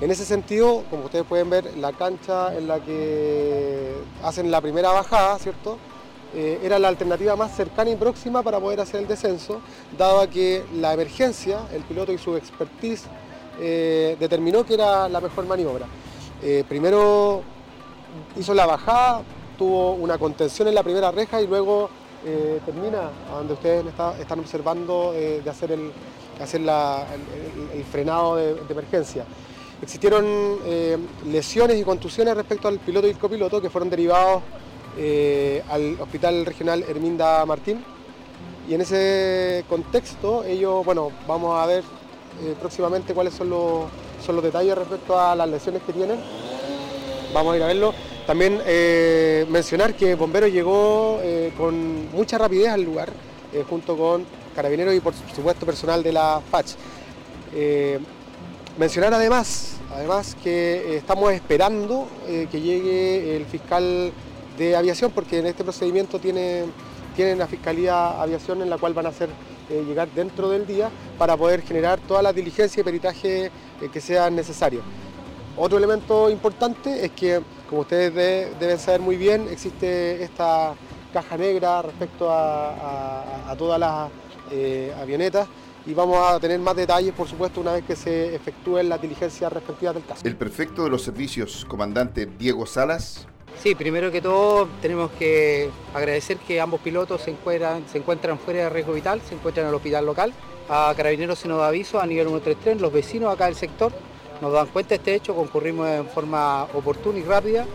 [0.02, 4.92] En ese sentido, como ustedes pueden ver, la cancha en la que hacen la primera
[4.92, 5.78] bajada, ¿cierto?
[6.36, 9.62] eh, era la alternativa más cercana y próxima para poder hacer el descenso,
[9.98, 13.06] dado que la emergencia, el piloto y su expertise
[13.60, 15.86] eh, determinó que era la mejor maniobra.
[16.68, 17.42] primero
[18.38, 19.22] hizo la bajada,
[19.58, 21.90] tuvo una contención en la primera reja y luego
[22.66, 23.86] termina donde ustedes
[24.20, 25.92] están observando de hacer el,
[26.42, 29.26] hacer el, frenado de emergencia.
[29.82, 30.26] Existieron
[30.66, 34.42] eh, lesiones y contusiones respecto al piloto y el copiloto que fueron derivados
[34.98, 37.84] eh, al Hospital Regional Herminda Martín.
[38.70, 41.84] Y en ese contexto, ellos, bueno, vamos a ver
[42.44, 43.86] eh, próximamente cuáles son los,
[44.26, 46.20] son los detalles respecto a las lesiones que tienen.
[47.34, 47.94] Vamos a ir a verlo.
[48.26, 48.60] También
[49.52, 51.20] mencionar que Bombero llegó
[51.56, 53.10] con mucha rapidez al lugar,
[53.70, 56.76] junto con carabineros y por supuesto personal de la FACH.
[58.78, 64.12] Mencionar además, además que eh, estamos esperando eh, que llegue el fiscal
[64.58, 66.66] de aviación, porque en este procedimiento tiene,
[67.16, 69.30] tienen la Fiscalía Aviación en la cual van a hacer
[69.70, 73.50] eh, llegar dentro del día para poder generar todas las diligencias y peritaje
[73.94, 74.84] que sean necesarios.
[75.56, 78.14] Otro elemento importante es que, como ustedes
[78.60, 80.74] deben saber muy bien, existe esta
[81.14, 84.10] caja negra respecto a todas las
[85.02, 85.48] avionetas
[85.86, 89.52] y vamos a tener más detalles, por supuesto, una vez que se efectúen las diligencias
[89.52, 90.21] respectivas del caso.
[90.26, 93.28] El prefecto de los servicios, comandante Diego Salas.
[93.62, 98.63] Sí, primero que todo tenemos que agradecer que ambos pilotos se encuentran, se encuentran fuera
[98.63, 100.34] de riesgo vital, se encuentran en el hospital local.
[100.67, 103.93] A Carabineros se nos da aviso a nivel 133, los vecinos acá del sector
[104.41, 107.65] nos dan cuenta de este hecho, concurrimos en forma oportuna y rápida,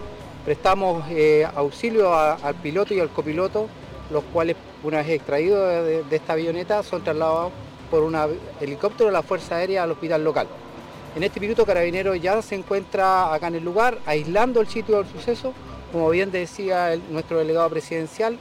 [0.44, 3.68] prestamos eh, auxilio al piloto y al copiloto,
[4.10, 7.52] los cuales una vez extraídos de esta avioneta son trasladados
[7.90, 8.16] por un
[8.60, 10.46] helicóptero de la Fuerza Aérea al hospital local.
[11.16, 15.08] En este minuto Carabinero ya se encuentra acá en el lugar, aislando el sitio del
[15.08, 15.52] suceso,
[15.90, 18.38] como bien decía nuestro delegado presidencial,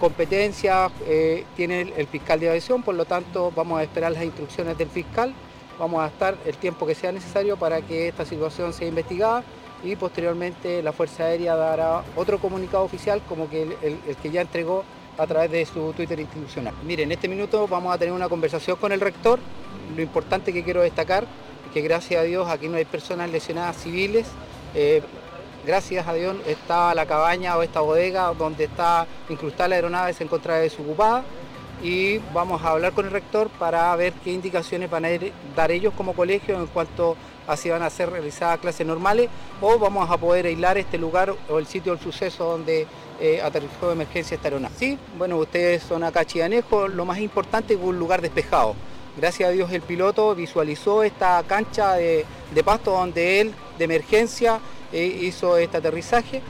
[0.00, 4.76] competencia eh, tiene el, fiscal de aviación, por lo tanto vamos a esperar las instrucciones
[4.76, 5.32] del fiscal,
[5.78, 9.44] vamos a estar el tiempo que sea necesario para que esta situación sea investigada
[9.84, 14.84] y posteriormente la Fuerza Aérea dará otro comunicado oficial como que el que ya entregó
[15.18, 16.74] a través de su Twitter institucional.
[16.84, 19.38] Mire, en este minuto vamos a tener una conversación con el rector.
[19.94, 23.76] Lo importante que quiero destacar es que gracias a Dios aquí no hay personas lesionadas
[23.76, 24.26] civiles.
[24.74, 25.02] Eh,
[25.66, 30.22] gracias a Dios está la cabaña o esta bodega donde está incrustada la aeronave se
[30.22, 31.24] encuentra desocupada
[31.82, 35.08] y vamos a hablar con el rector para ver qué indicaciones van a
[35.54, 39.28] dar ellos como colegio en cuanto a si van a ser realizadas clases normales
[39.60, 42.86] o vamos a poder aislar este lugar o el sitio del suceso donde
[43.20, 44.74] eh, aterrizó de emergencia esta aeronave.
[44.78, 48.74] Sí, bueno, ustedes son acá chianejo, lo más importante es un lugar despejado.
[49.16, 52.26] Gracias a Dios el piloto visualizó esta cancha de,
[52.64, 54.60] pasto donde él de emergencia
[54.92, 56.42] eh, hizo este aterrizaje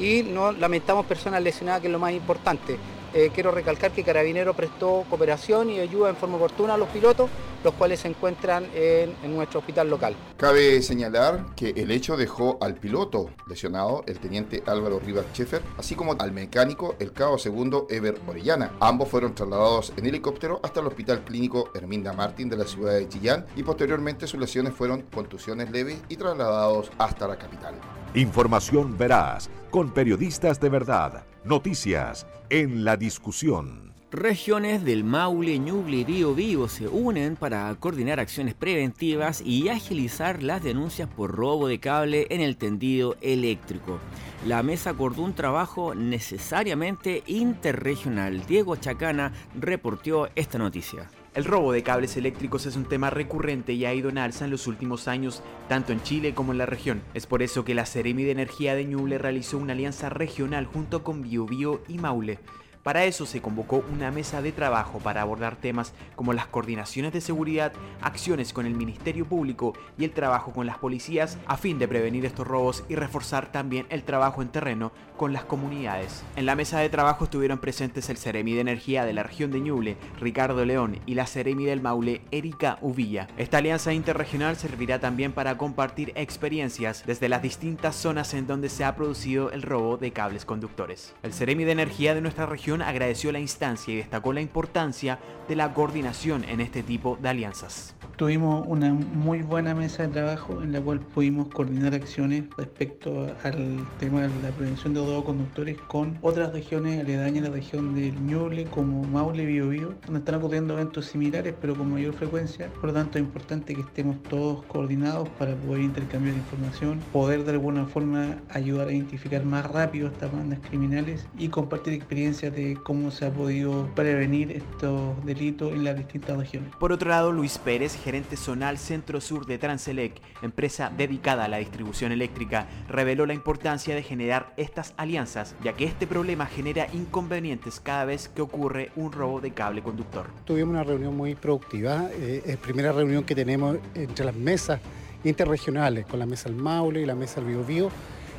[0.00, 2.78] y no lamentamos personas lesionadas que es lo más importante.
[3.16, 7.30] Eh, quiero recalcar que Carabinero prestó cooperación y ayuda en forma oportuna a los pilotos,
[7.62, 10.16] los cuales se encuentran en, nuestro hospital local.
[10.36, 15.94] Cabe señalar que el hecho dejó al piloto lesionado, el teniente Álvaro Rivas Schaeffer, así
[15.94, 18.72] como al mecánico, el cabo segundo Ever Orellana.
[18.80, 23.08] Ambos fueron trasladados en helicóptero hasta el Hospital Clínico Herminda Martín de la ciudad de
[23.08, 27.74] Chillán y posteriormente sus lesiones fueron contusiones leves y trasladados hasta la capital.
[28.16, 31.24] Información veraz, con periodistas de verdad.
[31.44, 33.83] Noticias en la discusión.
[34.14, 40.40] Regiones del Maule, Ñuble y Bío Bío se unen para coordinar acciones preventivas y agilizar
[40.40, 43.98] las denuncias por robo de cable en el tendido eléctrico.
[44.46, 48.46] La mesa acordó un trabajo necesariamente interregional.
[48.46, 51.10] Diego Chacana reportó esta noticia.
[51.34, 54.52] El robo de cables eléctricos es un tema recurrente y ha ido en alza en
[54.52, 57.02] los últimos años, tanto en Chile como en la región.
[57.14, 61.02] Es por eso que la Seremi de Energía de Ñuble realizó una alianza regional junto
[61.02, 62.38] con Biobío y Maule
[62.84, 67.22] para eso se convocó una mesa de trabajo para abordar temas como las coordinaciones de
[67.22, 71.88] seguridad, acciones con el Ministerio Público y el trabajo con las policías a fin de
[71.88, 76.24] prevenir estos robos y reforzar también el trabajo en terreno con las comunidades.
[76.36, 79.60] En la mesa de trabajo estuvieron presentes el Ceremi de Energía de la región de
[79.60, 83.28] Ñuble, Ricardo León, y la Ceremi del Maule, Erika Uvilla.
[83.38, 88.84] Esta alianza interregional servirá también para compartir experiencias desde las distintas zonas en donde se
[88.84, 91.14] ha producido el robo de cables conductores.
[91.22, 95.56] El Ceremi de Energía de nuestra región agradeció la instancia y destacó la importancia de
[95.56, 97.94] la coordinación en este tipo de alianzas.
[98.16, 103.84] Tuvimos una muy buena mesa de trabajo en la cual pudimos coordinar acciones respecto al
[103.98, 108.14] tema de la prevención de dos conductores con otras regiones aledañas a la región del
[108.24, 112.68] Ñuble como Maule, Biobío, donde están ocurriendo eventos similares pero con mayor frecuencia.
[112.74, 117.50] Por lo tanto es importante que estemos todos coordinados para poder intercambiar información, poder de
[117.50, 123.10] alguna forma ayudar a identificar más rápido estas bandas criminales y compartir experiencias de cómo
[123.10, 126.70] se ha podido prevenir estos delitos en las distintas regiones.
[126.78, 131.56] Por otro lado, Luis Pérez, gerente zonal Centro Sur de Transelec, empresa dedicada a la
[131.56, 137.80] distribución eléctrica, reveló la importancia de generar estas alianzas, ya que este problema genera inconvenientes
[137.80, 140.26] cada vez que ocurre un robo de cable conductor.
[140.44, 144.80] Tuvimos una reunión muy productiva, eh, es primera reunión que tenemos entre las mesas
[145.24, 147.88] interregionales, con la mesa del Maule y la mesa del Biobío,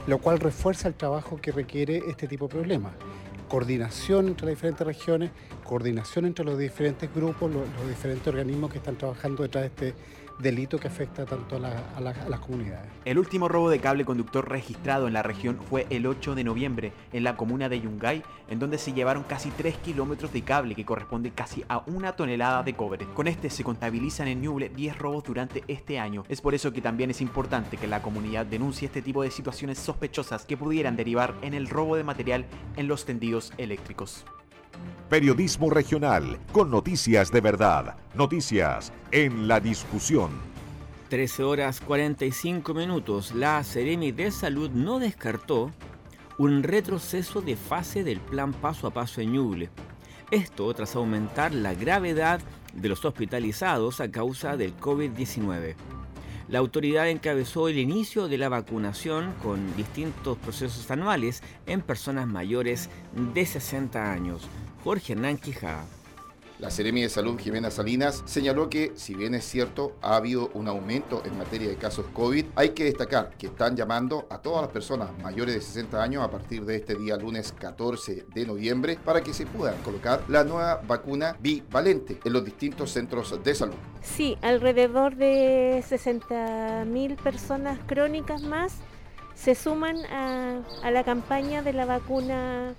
[0.05, 2.93] lo cual refuerza el trabajo que requiere este tipo de problemas
[3.47, 5.31] coordinación entre las diferentes regiones,
[5.65, 9.95] coordinación entre los diferentes grupos, los, diferentes organismos que están trabajando detrás de este
[10.39, 12.91] delito que afecta tanto a, las comunidades.
[13.05, 16.91] El último robo de cable conductor registrado en la región fue el 8 de noviembre
[17.13, 20.85] en la comuna de Yungay, en donde se llevaron casi 3 kilómetros de cable que
[20.85, 23.05] corresponde casi a una tonelada de cobre.
[23.13, 26.23] Con este se contabilizan en Ñuble 10 robos durante este año.
[26.27, 29.79] Es por eso que también es importante que la comunidad denuncie este tipo de situaciones
[29.79, 34.25] sospechosas que pudieran derivar en el robo de material en los tendidos eléctricos.
[35.09, 37.95] Periodismo regional con noticias de verdad.
[38.15, 40.31] Noticias en la discusión.
[41.09, 43.33] 13 horas 45 minutos.
[43.33, 45.71] La Seremi de Salud no descartó
[46.37, 49.69] un retroceso de fase del plan paso a paso en Ñuble.
[50.31, 52.41] Esto tras aumentar la gravedad
[52.73, 55.75] de los hospitalizados a causa del COVID-19.
[56.47, 62.89] La autoridad encabezó el inicio de la vacunación con distintos procesos anuales en personas mayores
[63.33, 64.47] de 60 años.
[64.85, 65.83] Jorge Hernán Quijada.
[66.59, 70.67] La Seremi de Salud Jimena Salinas señaló que, si bien es cierto, ha habido un
[70.67, 74.71] aumento en materia de casos COVID, hay que destacar que están llamando a todas las
[74.71, 79.21] personas mayores de 60 años a partir de este día lunes 14 de noviembre para
[79.21, 83.75] que se puedan colocar la nueva vacuna bivalente en los distintos centros de salud.
[84.03, 88.75] Sí, alrededor de 60.000 personas crónicas más
[89.33, 92.75] se suman a, a la campaña de la vacuna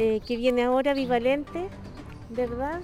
[0.00, 1.68] eh, que viene ahora bivalente,
[2.30, 2.80] ¿verdad?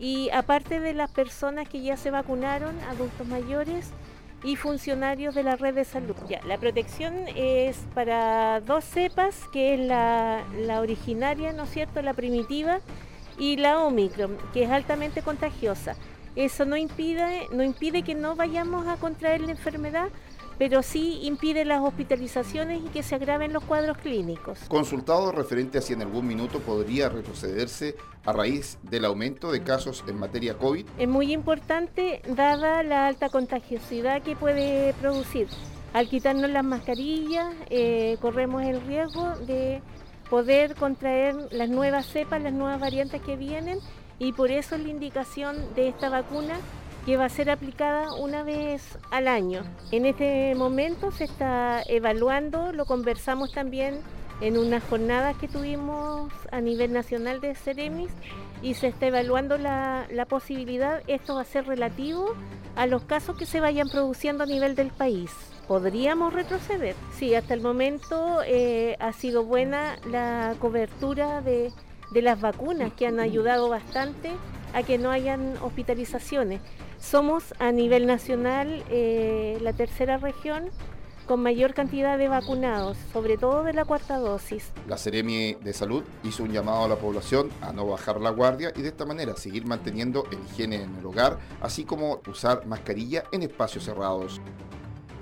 [0.00, 3.90] Y aparte de las personas que ya se vacunaron, adultos mayores
[4.42, 6.16] y funcionarios de la red de salud.
[6.28, 12.02] Ya, la protección es para dos cepas, que es la, la originaria, ¿no es cierto?,
[12.02, 12.80] la primitiva,
[13.38, 15.94] y la Omicron, que es altamente contagiosa.
[16.34, 20.08] Eso no impide, no impide que no vayamos a contraer la enfermedad,
[20.58, 24.58] pero sí impide las hospitalizaciones y que se agraven los cuadros clínicos.
[24.68, 30.04] Consultado referente a si en algún minuto podría retrocederse a raíz del aumento de casos
[30.08, 30.86] en materia COVID.
[30.98, 35.48] Es muy importante dada la alta contagiosidad que puede producir.
[35.92, 39.80] Al quitarnos las mascarillas eh, corremos el riesgo de
[40.28, 43.78] poder contraer las nuevas cepas, las nuevas variantes que vienen
[44.18, 46.58] y por eso es la indicación de esta vacuna
[47.06, 49.62] que va a ser aplicada una vez al año.
[49.92, 54.00] En este momento se está evaluando, lo conversamos también
[54.40, 58.10] en unas jornadas que tuvimos a nivel nacional de Ceremis
[58.60, 62.34] y se está evaluando la, posibilidad, esto va a ser relativo
[62.74, 65.30] a los casos que se vayan produciendo a nivel del país.
[65.68, 66.96] ¿Podríamos retroceder?
[67.16, 71.72] Sí, hasta el momento eh, ha sido buena la cobertura de,
[72.12, 74.32] de las vacunas que han ayudado bastante
[74.74, 76.60] a que no hayan hospitalizaciones.
[76.98, 80.70] Somos a nivel nacional eh, la tercera región
[81.26, 84.72] con mayor cantidad de vacunados, sobre todo de la cuarta dosis.
[84.88, 88.72] La Seremi de Salud hizo un llamado a la población a no bajar la guardia
[88.76, 93.24] y de esta manera seguir manteniendo el higiene en el hogar, así como usar mascarilla
[93.32, 94.40] en espacios cerrados.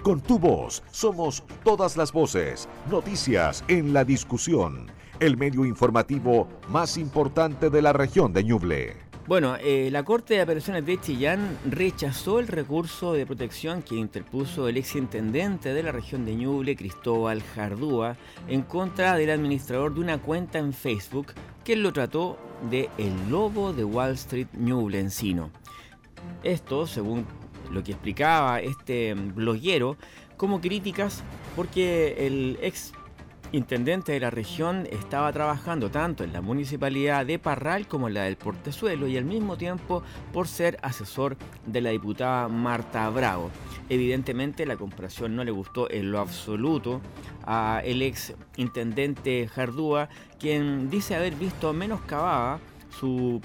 [0.02, 6.98] Con tu voz somos todas las voces, noticias en la discusión, el medio informativo más
[6.98, 9.03] importante de la región de Ñuble.
[9.26, 14.68] Bueno, eh, la Corte de Apelaciones de Chillán rechazó el recurso de protección que interpuso
[14.68, 20.18] el exintendente de la región de Ñuble, Cristóbal Jardúa, en contra del administrador de una
[20.18, 21.28] cuenta en Facebook
[21.64, 22.36] que lo trató
[22.70, 25.50] de el lobo de Wall Street Ñuble Encino.
[26.42, 27.24] Esto, según
[27.70, 29.96] lo que explicaba este bloguero,
[30.36, 31.22] como críticas
[31.56, 32.92] porque el ex
[33.54, 38.22] intendente de la región estaba trabajando tanto en la municipalidad de Parral como en la
[38.24, 43.50] del Portezuelo y al mismo tiempo por ser asesor de la diputada Marta Bravo.
[43.88, 47.00] Evidentemente la comparación no le gustó en lo absoluto
[47.46, 50.08] a el ex intendente Jardúa,
[50.40, 52.58] quien dice haber visto menos menoscabada
[52.98, 53.40] su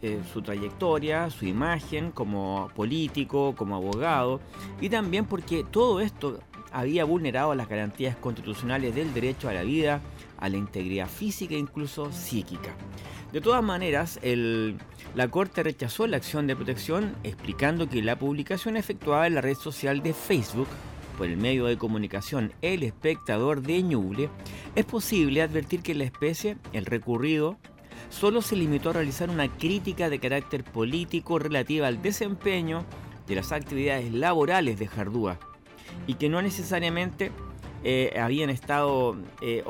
[0.00, 4.38] eh, su trayectoria, su imagen como político, como abogado,
[4.80, 6.38] y también porque todo esto
[6.72, 10.00] había vulnerado las garantías constitucionales del derecho a la vida,
[10.38, 12.74] a la integridad física e incluso psíquica.
[13.32, 14.18] De todas maneras,
[15.14, 19.54] la Corte rechazó la acción de protección explicando que la publicación efectuada en la red
[19.54, 20.68] social de Facebook
[21.18, 24.30] por el medio de comunicación El Espectador de Ñuble,
[24.76, 27.58] es posible advertir que la especie, el recurrido,
[28.08, 32.84] solo se limitó a realizar una crítica de carácter político relativa al desempeño
[33.26, 35.40] de las actividades laborales de Jardúa
[36.06, 37.32] y que no necesariamente
[37.84, 39.64] eh, habían estado, eh,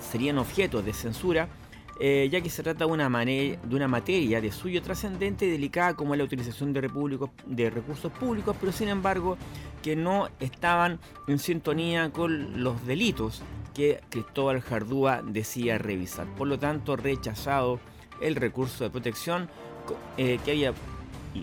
[0.00, 1.48] serían objetos de censura,
[2.00, 5.94] eh, ya que se trata de una, de una materia de suyo trascendente y delicada
[5.94, 6.88] como la utilización de,
[7.46, 9.36] de recursos públicos, pero sin embargo
[9.82, 13.42] que no estaban en sintonía con los delitos
[13.74, 16.26] que Cristóbal Jardúa decía revisar.
[16.34, 17.80] Por lo tanto, rechazado
[18.20, 19.48] el recurso de protección
[20.16, 20.74] que había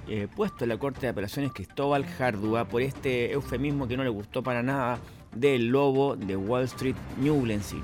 [0.08, 4.10] eh, puesto en la Corte de Apelaciones Cristóbal Jardúa por este eufemismo que no le
[4.10, 5.00] gustó para nada
[5.36, 7.82] del lobo de Wall Street Newblency.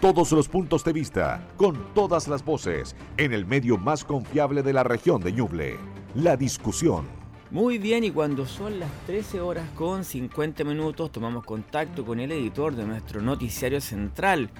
[0.00, 4.72] Todos los puntos de vista, con todas las voces, en el medio más confiable de
[4.72, 5.76] la región de Ñuble.
[6.14, 7.17] La discusión.
[7.50, 12.30] Muy bien, y cuando son las 13 horas con 50 minutos, tomamos contacto con el
[12.30, 14.50] editor de nuestro noticiario central,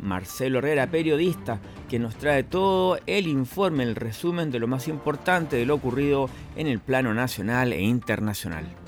[0.00, 5.56] Marcelo Herrera, periodista, que nos trae todo el informe, el resumen de lo más importante
[5.56, 8.85] de lo ocurrido en el plano nacional e internacional.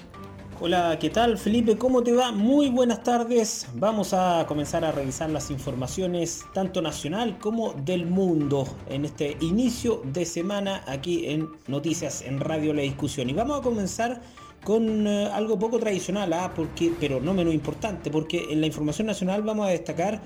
[0.61, 1.79] Hola, ¿qué tal Felipe?
[1.79, 2.33] ¿Cómo te va?
[2.33, 3.69] Muy buenas tardes.
[3.75, 10.03] Vamos a comenzar a revisar las informaciones tanto nacional como del mundo en este inicio
[10.13, 13.31] de semana aquí en Noticias en Radio La Discusión.
[13.31, 14.21] Y vamos a comenzar
[14.65, 16.53] con eh, algo poco tradicional, ¿ah?
[16.57, 20.21] porque, pero no menos importante, porque en la información nacional vamos a destacar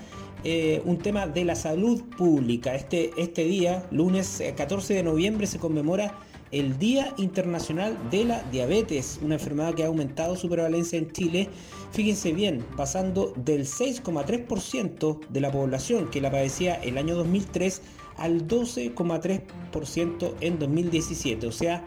[0.45, 2.75] eh, un tema de la salud pública.
[2.75, 6.15] Este, este día, lunes 14 eh, de noviembre, se conmemora
[6.53, 11.49] el Día Internacional de la Diabetes, una enfermedad que ha aumentado su prevalencia en Chile.
[11.93, 17.83] Fíjense bien, pasando del 6,3% de la población que la padecía el año 2003
[18.19, 21.47] al 12,3% en 2017.
[21.47, 21.87] O sea,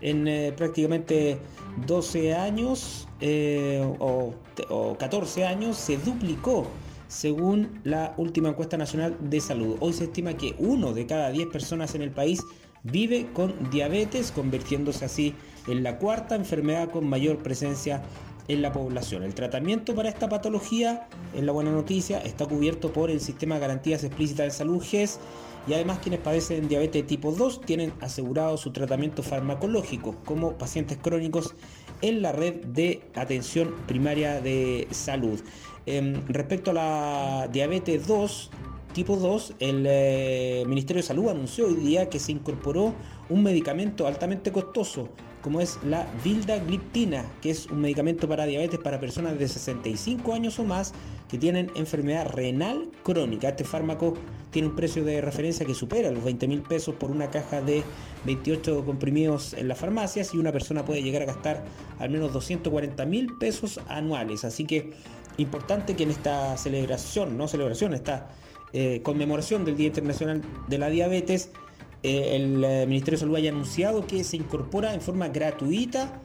[0.00, 1.38] en eh, prácticamente
[1.86, 3.08] 12 años
[3.98, 4.34] o,
[4.68, 6.66] o 14 años se duplicó
[7.08, 9.76] según la última encuesta nacional de salud.
[9.80, 12.42] Hoy se estima que uno de cada 10 personas en el país
[12.84, 15.34] vive con diabetes, convirtiéndose así
[15.66, 18.02] en la cuarta enfermedad con mayor presencia
[18.48, 19.22] en la población.
[19.22, 23.62] El tratamiento para esta patología, es la buena noticia, está cubierto por el Sistema de
[23.62, 25.18] Garantías Explícitas de Salud GES
[25.66, 31.54] y además quienes padecen diabetes tipo 2 tienen asegurado su tratamiento farmacológico como pacientes crónicos
[32.02, 35.40] en la red de atención primaria de salud.
[35.86, 38.50] Em, respecto a la diabetes 2,
[38.94, 42.94] tipo 2, el eh, Ministerio de Salud anunció hoy día que se incorporó
[43.28, 45.08] un medicamento altamente costoso,
[45.42, 50.58] como es la vildagliptina, que es un medicamento para diabetes para personas de 65 años
[50.60, 50.94] o más
[51.28, 53.48] que tienen enfermedad renal crónica.
[53.48, 54.14] Este fármaco
[54.52, 57.82] tiene un precio de referencia que supera los 20 mil pesos por una caja de
[58.26, 61.64] 28 comprimidos en las farmacias y una persona puede llegar a gastar
[61.98, 64.44] al menos 240 mil pesos anuales.
[64.44, 64.92] Así que
[65.36, 68.30] importante que en esta celebración, no celebración, esta
[68.76, 71.50] eh, conmemoración del Día Internacional de la Diabetes,
[72.02, 76.20] eh, el eh, Ministerio de Salud haya anunciado que se incorpora en forma gratuita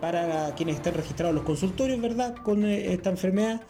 [0.00, 3.60] para quienes estén registrados los consultorios, ¿verdad?, con esta enfermedad.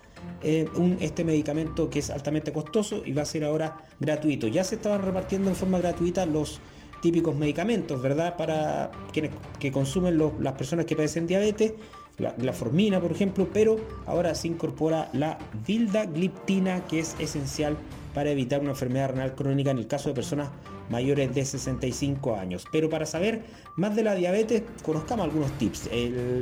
[0.44, 4.46] Este medicamento que es altamente costoso y va a ser ahora gratuito.
[4.46, 6.60] Ya se estaban repartiendo en forma gratuita los
[7.02, 8.36] típicos medicamentos, ¿verdad?
[8.36, 11.74] Para quienes que consumen las personas que padecen diabetes
[12.18, 17.76] la, formina, por ejemplo, pero ahora se incorpora la vildagliptina, que es esencial
[18.14, 20.48] para evitar una enfermedad renal crónica en el caso de personas
[20.90, 22.64] mayores de 65 años.
[22.72, 23.42] Pero para saber
[23.76, 25.88] más de la diabetes, conozcamos algunos tips.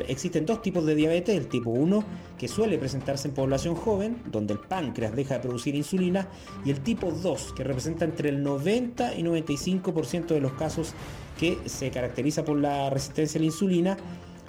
[0.09, 2.05] existen dos tipos de diabetes, el tipo 1,
[2.39, 6.29] que suele presentarse en población joven, donde el páncreas deja de producir insulina,
[6.65, 10.95] y el tipo 2, que representa entre el 90 y 95% de los casos
[11.39, 13.97] que se caracteriza por la resistencia a la insulina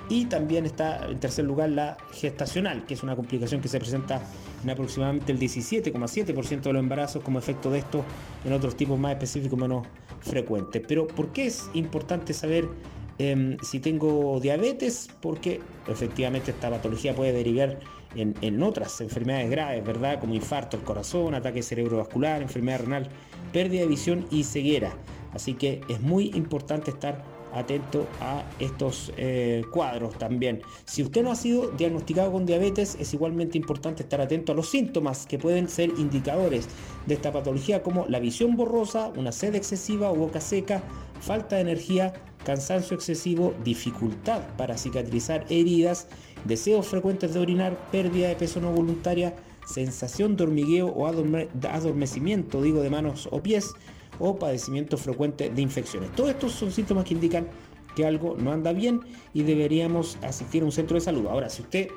[0.10, 4.22] y también está en tercer lugar la gestacional, que es una complicación que se presenta
[4.64, 8.04] en aproximadamente el 17,7% de los embarazos como efecto de esto,
[8.46, 9.86] en otros tipos más específicos menos
[10.22, 10.82] frecuentes.
[10.88, 12.70] Pero ¿por qué es importante saber
[13.18, 15.10] em, si tengo diabetes?
[15.22, 17.80] Porque efectivamente esta patología puede derivar
[18.16, 20.20] en, en, otras enfermedades graves, ¿verdad?
[20.20, 23.10] Como infarto al corazón, ataque cerebrovascular, enfermedad renal,
[23.52, 24.94] pérdida de visión y ceguera.
[25.34, 27.24] Así que es muy importante estar
[27.54, 30.62] atento a estos eh, cuadros también.
[30.86, 34.70] Si usted no ha sido diagnosticado con diabetes, es igualmente importante estar atento a los
[34.70, 36.68] síntomas que pueden ser indicadores
[37.06, 40.84] de esta patología como la visión borrosa, una sed excesiva o boca seca,
[41.22, 42.14] falta de energía,
[42.46, 46.08] cansancio excesivo, dificultad para cicatrizar heridas,
[46.46, 49.36] deseos frecuentes de orinar, pérdida de peso no voluntaria,
[49.66, 53.74] sensación de hormigueo o adormecimiento, digo, de manos o pies,
[54.20, 56.12] o padecimiento frecuente de infecciones.
[56.16, 57.48] Todos estos son síntomas que indican
[57.96, 59.02] que algo no anda bien
[59.34, 61.26] y deberíamos asistir a un centro de salud.
[61.28, 61.90] Ahora, si usted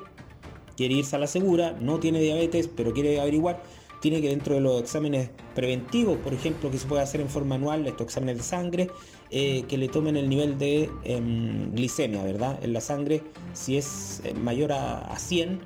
[0.75, 3.61] quiere irse a la segura, no tiene diabetes, pero quiere averiguar,
[4.01, 7.55] tiene que dentro de los exámenes preventivos, por ejemplo, que se puede hacer en forma
[7.55, 8.89] anual, estos exámenes de sangre,
[9.29, 12.59] eh, que le tomen el nivel de em, glicemia, ¿verdad?
[12.63, 13.21] En la sangre,
[13.53, 15.59] si es eh, mayor a, 100,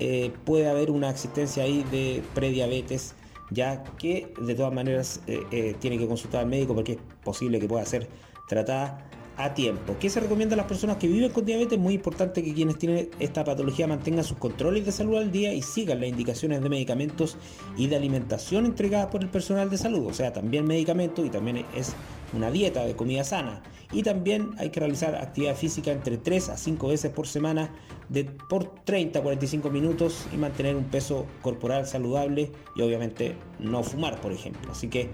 [0.00, 3.14] eh, puede haber una existencia ahí de prediabetes
[3.50, 7.58] ya que de todas maneras eh, eh, tiene que consultar al médico porque es posible
[7.58, 8.08] que pueda ser
[8.48, 9.96] tratada a tiempo.
[10.00, 11.78] ¿Qué se recomienda a las personas que viven con diabetes?
[11.78, 15.62] Muy importante que quienes tienen esta patología mantengan sus controles de salud al día y
[15.62, 17.36] sigan las indicaciones de medicamentos
[17.76, 20.06] y de alimentación entregadas por el personal de salud.
[20.06, 21.94] O sea, también medicamentos y también es
[22.32, 23.62] una dieta de comida sana.
[23.92, 27.70] Y también hay que realizar actividad física entre 3 a 5 veces por semana
[28.08, 33.82] de por 30 a 45 minutos y mantener un peso corporal saludable y obviamente no
[33.82, 34.72] fumar, por ejemplo.
[34.72, 35.08] Así que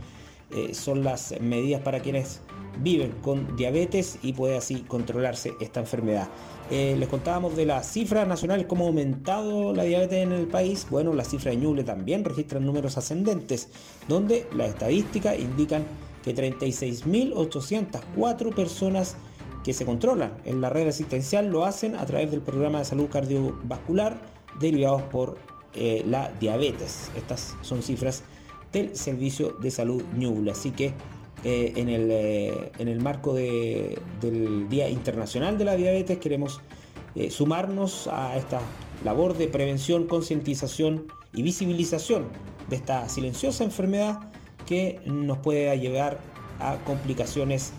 [0.51, 2.41] eh, son las medidas para quienes
[2.83, 6.29] viven con diabetes y puede así controlarse esta enfermedad.
[6.71, 10.87] Eh, les contábamos de las cifras nacionales, cómo ha aumentado la diabetes en el país.
[10.91, 13.69] Bueno, las cifras de Ñuble también registran números ascendentes,
[14.09, 15.85] donde las estadísticas indican
[16.25, 19.16] que 36.804 personas
[19.62, 23.09] que se controlan en la red asistencial lo hacen a través del programa de salud
[23.09, 24.20] cardiovascular
[24.61, 25.37] derivados por
[25.75, 27.11] eh, la diabetes.
[27.16, 28.22] Estas son cifras
[28.72, 30.51] del servicio de salud Ñuble.
[30.51, 30.95] Así que
[31.45, 36.61] eh, en, el, eh, en, el, marco del Día Internacional de la Diabetes queremos
[37.31, 38.61] sumarnos a esta
[39.05, 42.27] labor de prevención, concientización y visibilización
[42.68, 44.34] de esta silenciosa enfermedad
[44.65, 46.19] que nos puede llevar
[46.61, 47.73] a complicaciones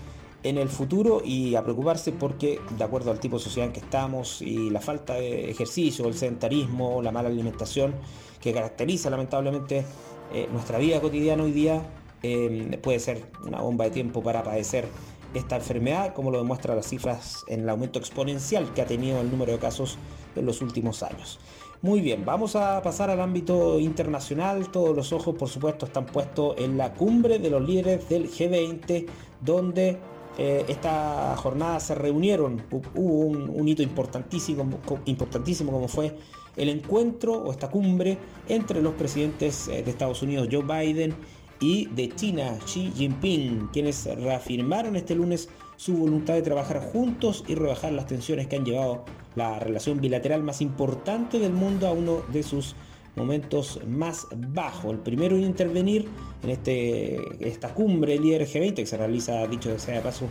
[0.44, 3.80] en el futuro y a preocuparse porque de acuerdo al tipo de sociedad en que
[3.80, 7.96] estamos y la falta de ejercicio, el sedentarismo, la mala alimentación
[8.40, 9.86] que caracteriza lamentablemente
[10.34, 11.82] eh, nuestra vida cotidiana hoy día,
[12.22, 14.88] eh, puede ser una bomba de tiempo para padecer
[15.34, 19.32] esta enfermedad, como lo demuestran las cifras en el aumento exponencial que ha tenido el
[19.32, 19.98] número de casos
[20.36, 21.40] en los últimos años.
[21.82, 24.71] Muy bien, vamos a pasar al ámbito internacional.
[24.71, 29.05] Todos los ojos, por supuesto, están puestos en la cumbre de los líderes del G20,
[29.41, 29.97] donde
[30.38, 32.63] eh, esta jornada se reunieron.
[32.71, 36.15] Hubo un, hito importantísimo, importantísimo como fue
[36.55, 38.17] el encuentro o esta cumbre
[38.47, 41.13] entre los presidentes eh, de Estados Unidos, Joe Biden,
[41.59, 47.55] y de China, Xi Jinping, quienes reafirmaron este lunes su voluntad de trabajar juntos y
[47.55, 49.05] rebajar las tensiones que han llevado
[49.36, 52.76] la relación bilateral más importante del mundo a uno de sus
[53.16, 54.92] momentos más bajos.
[54.92, 56.08] El primero en intervenir
[56.44, 60.28] en este, esta cumbre líder G20 que se realiza, dicho sea de paso,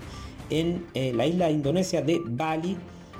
[0.51, 2.77] en eh, la isla indonesia de Bali,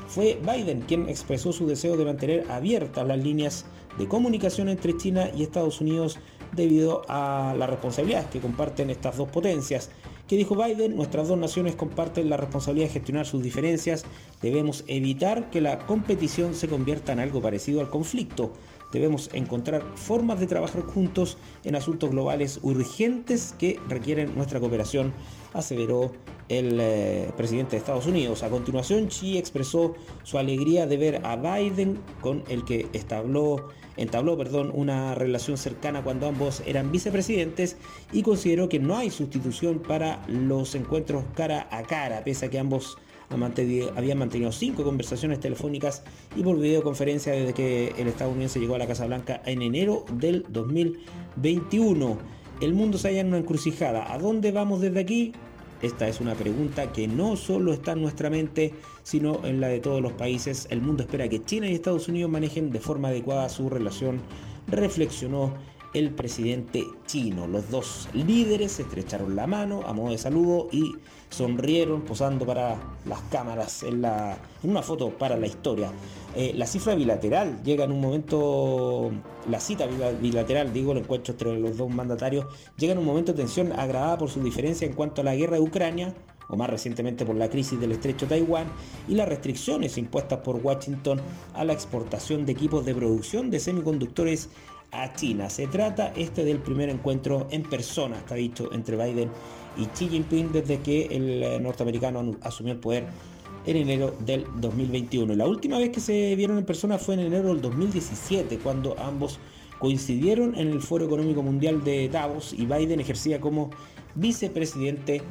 [0.07, 3.64] fue Biden quien expresó su deseo de mantener abiertas las líneas
[3.99, 6.18] de comunicación entre China y Estados Unidos
[6.53, 9.91] debido a la responsabilidad que comparten estas dos potencias.
[10.28, 14.04] Que dijo Biden, nuestras dos naciones comparten la responsabilidad de gestionar sus diferencias,
[14.40, 18.52] debemos evitar que la competición se convierta en algo parecido al conflicto.
[18.90, 25.12] Debemos encontrar formas de trabajar juntos en asuntos globales urgentes que requieren nuestra cooperación,
[25.52, 26.12] aseveró
[26.49, 28.42] el eh, presidente de Estados Unidos.
[28.42, 34.36] A continuación, Xi expresó su alegría de ver a Biden, con el que establó entabló
[34.36, 37.76] perdón, una relación cercana cuando ambos eran vicepresidentes
[38.12, 42.59] y consideró que no hay sustitución para los encuentros cara a cara, pese a que
[42.59, 42.99] ambos
[43.97, 46.03] habían mantenido cinco conversaciones telefónicas
[46.36, 50.45] y por videoconferencia desde que el estadounidense llegó a la Casa Blanca en enero del
[50.49, 52.18] 2021.
[52.61, 54.12] El mundo se halla en una encrucijada.
[54.12, 55.32] ¿A dónde vamos desde aquí?
[55.82, 59.80] Esta es una pregunta que no solo está en nuestra mente, sino en la de
[59.80, 60.66] todos los países.
[60.70, 64.20] El mundo espera que China y Estados Unidos manejen de forma adecuada su relación,
[64.66, 65.52] reflexionó
[65.94, 67.46] el presidente chino.
[67.46, 70.96] Los dos líderes estrecharon la mano a modo de saludo y
[71.30, 75.90] sonrieron posando para las cámaras en, la, en una foto para la historia.
[76.37, 79.12] Eh, la cifra bilateral llega en un momento,
[79.49, 79.87] la cita
[80.20, 84.18] bilateral, digo, el encuentro entre los dos mandatarios, llega en un momento de tensión agravada
[84.18, 86.14] por su diferencia en cuanto a la guerra de Ucrania,
[86.49, 88.66] o más recientemente por la crisis del estrecho Taiwán
[89.09, 91.20] y las restricciones impuestas por Washington
[91.55, 94.51] a la exportación de equipos de producción de semiconductores
[94.91, 95.49] a China.
[95.51, 99.30] Se trata este del primer encuentro en persona, está dicho, entre Biden
[99.76, 103.07] y Xi Jinping desde que el eh, norteamericano asumió el poder
[103.66, 105.34] en enero del 2021.
[105.34, 109.38] La última vez que se vieron en persona fue en enero del 2017, cuando ambos
[109.78, 113.70] coincidieron en el Foro Económico Mundial de Davos y Biden ejercía como
[114.14, 115.22] vicepresidente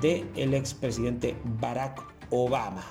[0.00, 2.84] del expresidente Barack Obama.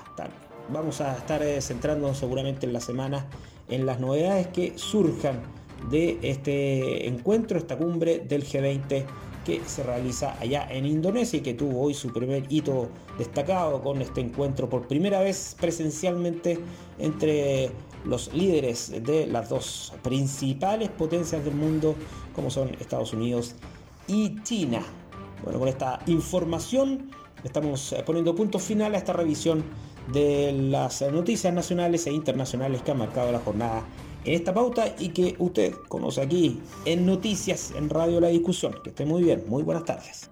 [0.69, 3.27] Vamos a estar eh, centrándonos seguramente en la semana
[3.67, 5.41] en las novedades que surjan
[5.89, 9.05] de este encuentro, esta cumbre del G20
[9.45, 14.01] que se realiza allá en Indonesia y que tuvo hoy su primer hito destacado con
[14.01, 16.59] este encuentro por primera vez presencialmente
[16.99, 17.71] entre
[18.05, 21.95] los líderes de las dos principales potencias del mundo
[22.35, 23.55] como son Estados Unidos
[24.07, 24.81] y China.
[25.43, 27.09] Bueno, con esta información
[27.43, 29.63] estamos poniendo punto final a esta revisión
[30.11, 33.83] de las noticias nacionales e internacionales que han marcado la jornada
[34.25, 38.75] en esta pauta y que usted conoce aquí en Noticias en Radio La Discusión.
[38.83, 40.29] Que esté muy bien, muy buenas tardes.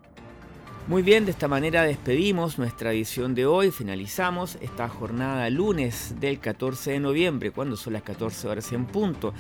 [0.88, 6.40] Muy bien, de esta manera despedimos nuestra edición de hoy, finalizamos esta jornada lunes del
[6.40, 9.34] 14 de noviembre, cuando son las 14 horas en punto.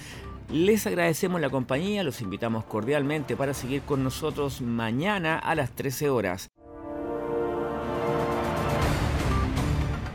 [0.52, 6.10] Les agradecemos la compañía, los invitamos cordialmente para seguir con nosotros mañana a las 13
[6.10, 6.52] horas.